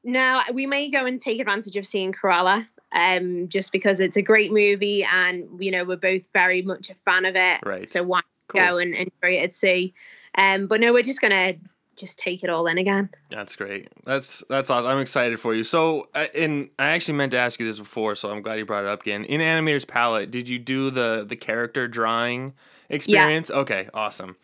[0.05, 2.67] no, we may go and take advantage of seeing Cruella.
[2.91, 6.95] Um, just because it's a great movie and you know we're both very much a
[7.05, 7.87] fan of it, Right.
[7.87, 8.63] so why Cool.
[8.63, 9.93] go and enjoy it at sea?
[10.39, 11.53] Um, but no, we're just gonna
[11.97, 13.11] just take it all in again.
[13.29, 13.89] That's great.
[14.07, 14.89] That's that's awesome.
[14.89, 15.65] I'm excited for you.
[15.65, 18.65] So, uh, and I actually meant to ask you this before, so I'm glad you
[18.65, 19.25] brought it up again.
[19.27, 22.55] In Animator's Palette, did you do the the character drawing
[22.89, 23.51] experience?
[23.51, 24.37] Okay, awesome.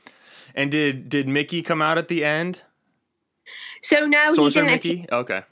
[0.54, 2.62] And did did Mickey come out at the end?
[3.82, 4.78] So no, he Sorcerer didn't.
[4.78, 5.12] appear- Mickey.
[5.12, 5.42] Okay.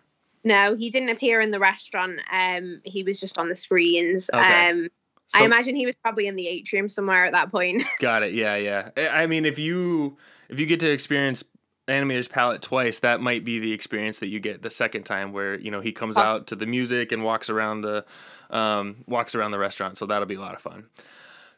[0.45, 2.21] no, he didn't appear in the restaurant.
[2.33, 4.31] Um, he was just on the screens.
[4.33, 4.71] Okay.
[4.71, 4.89] Um,
[5.35, 7.83] I imagine he was probably in the atrium somewhere at that point.
[8.01, 8.35] Got it.
[8.35, 8.91] Yeah, yeah.
[8.97, 10.17] I I mean, if you
[10.49, 11.43] if you get to experience
[11.89, 15.59] Animator's Palette twice, that might be the experience that you get the second time, where
[15.59, 18.05] you know he comes out to the music and walks around the
[18.51, 19.97] um, walks around the restaurant.
[19.99, 20.87] So that'll be a lot of fun.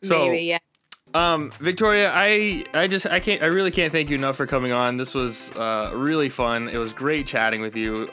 [0.02, 0.58] So, Maybe, yeah.
[1.14, 4.72] Um, Victoria, I I just I can't I really can't thank you enough for coming
[4.72, 4.96] on.
[4.96, 6.68] This was uh, really fun.
[6.68, 8.10] It was great chatting with you.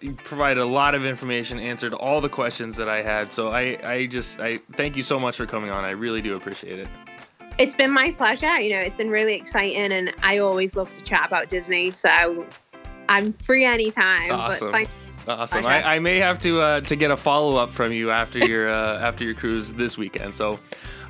[0.00, 3.32] You provided a lot of information, answered all the questions that I had.
[3.32, 5.84] So I I just I thank you so much for coming on.
[5.84, 6.88] I really do appreciate it.
[7.58, 8.60] It's been my pleasure.
[8.60, 11.90] You know, it's been really exciting, and I always love to chat about Disney.
[11.90, 12.46] So
[13.08, 14.30] I'm free anytime.
[14.30, 14.70] Awesome.
[14.70, 14.88] But
[15.26, 15.64] Awesome.
[15.64, 18.68] I, I may have to uh, to get a follow up from you after your
[18.68, 20.34] uh, after your cruise this weekend.
[20.34, 20.58] So,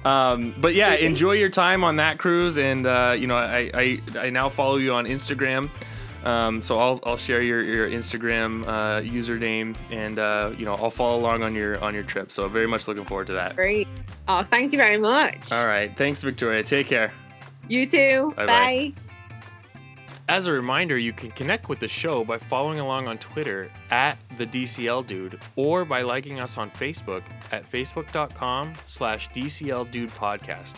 [0.05, 4.00] um, but yeah, enjoy your time on that cruise, and uh, you know I, I
[4.18, 5.70] I now follow you on Instagram.
[6.24, 10.88] Um, so I'll, I'll share your, your Instagram uh, username and uh, you know I'll
[10.88, 12.32] follow along on your on your trip.
[12.32, 13.55] So very much looking forward to that.
[13.57, 13.86] great.
[14.26, 15.52] Oh, thank you very much.
[15.52, 16.62] All right, thanks Victoria.
[16.62, 17.12] Take care.
[17.68, 18.32] You too.
[18.36, 18.46] Bye-bye.
[18.46, 19.14] Bye.
[20.27, 24.16] As a reminder, you can connect with the show by following along on Twitter at
[24.39, 27.22] the DCL Dude or by liking us on Facebook
[27.53, 30.77] at facebook.com slash DCL Dude Podcast.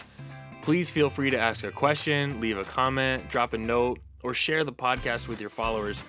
[0.63, 4.65] Please feel free to ask a question, leave a comment, drop a note, or share
[4.65, 6.03] the podcast with your followers.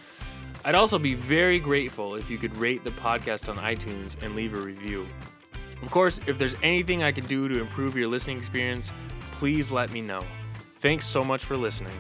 [0.66, 4.56] I'd also be very grateful if you could rate the podcast on iTunes and leave
[4.56, 5.08] a review.
[5.84, 8.92] Of course, if there's anything I can do to improve your listening experience,
[9.34, 10.24] please let me know.
[10.80, 11.94] Thanks so much for listening.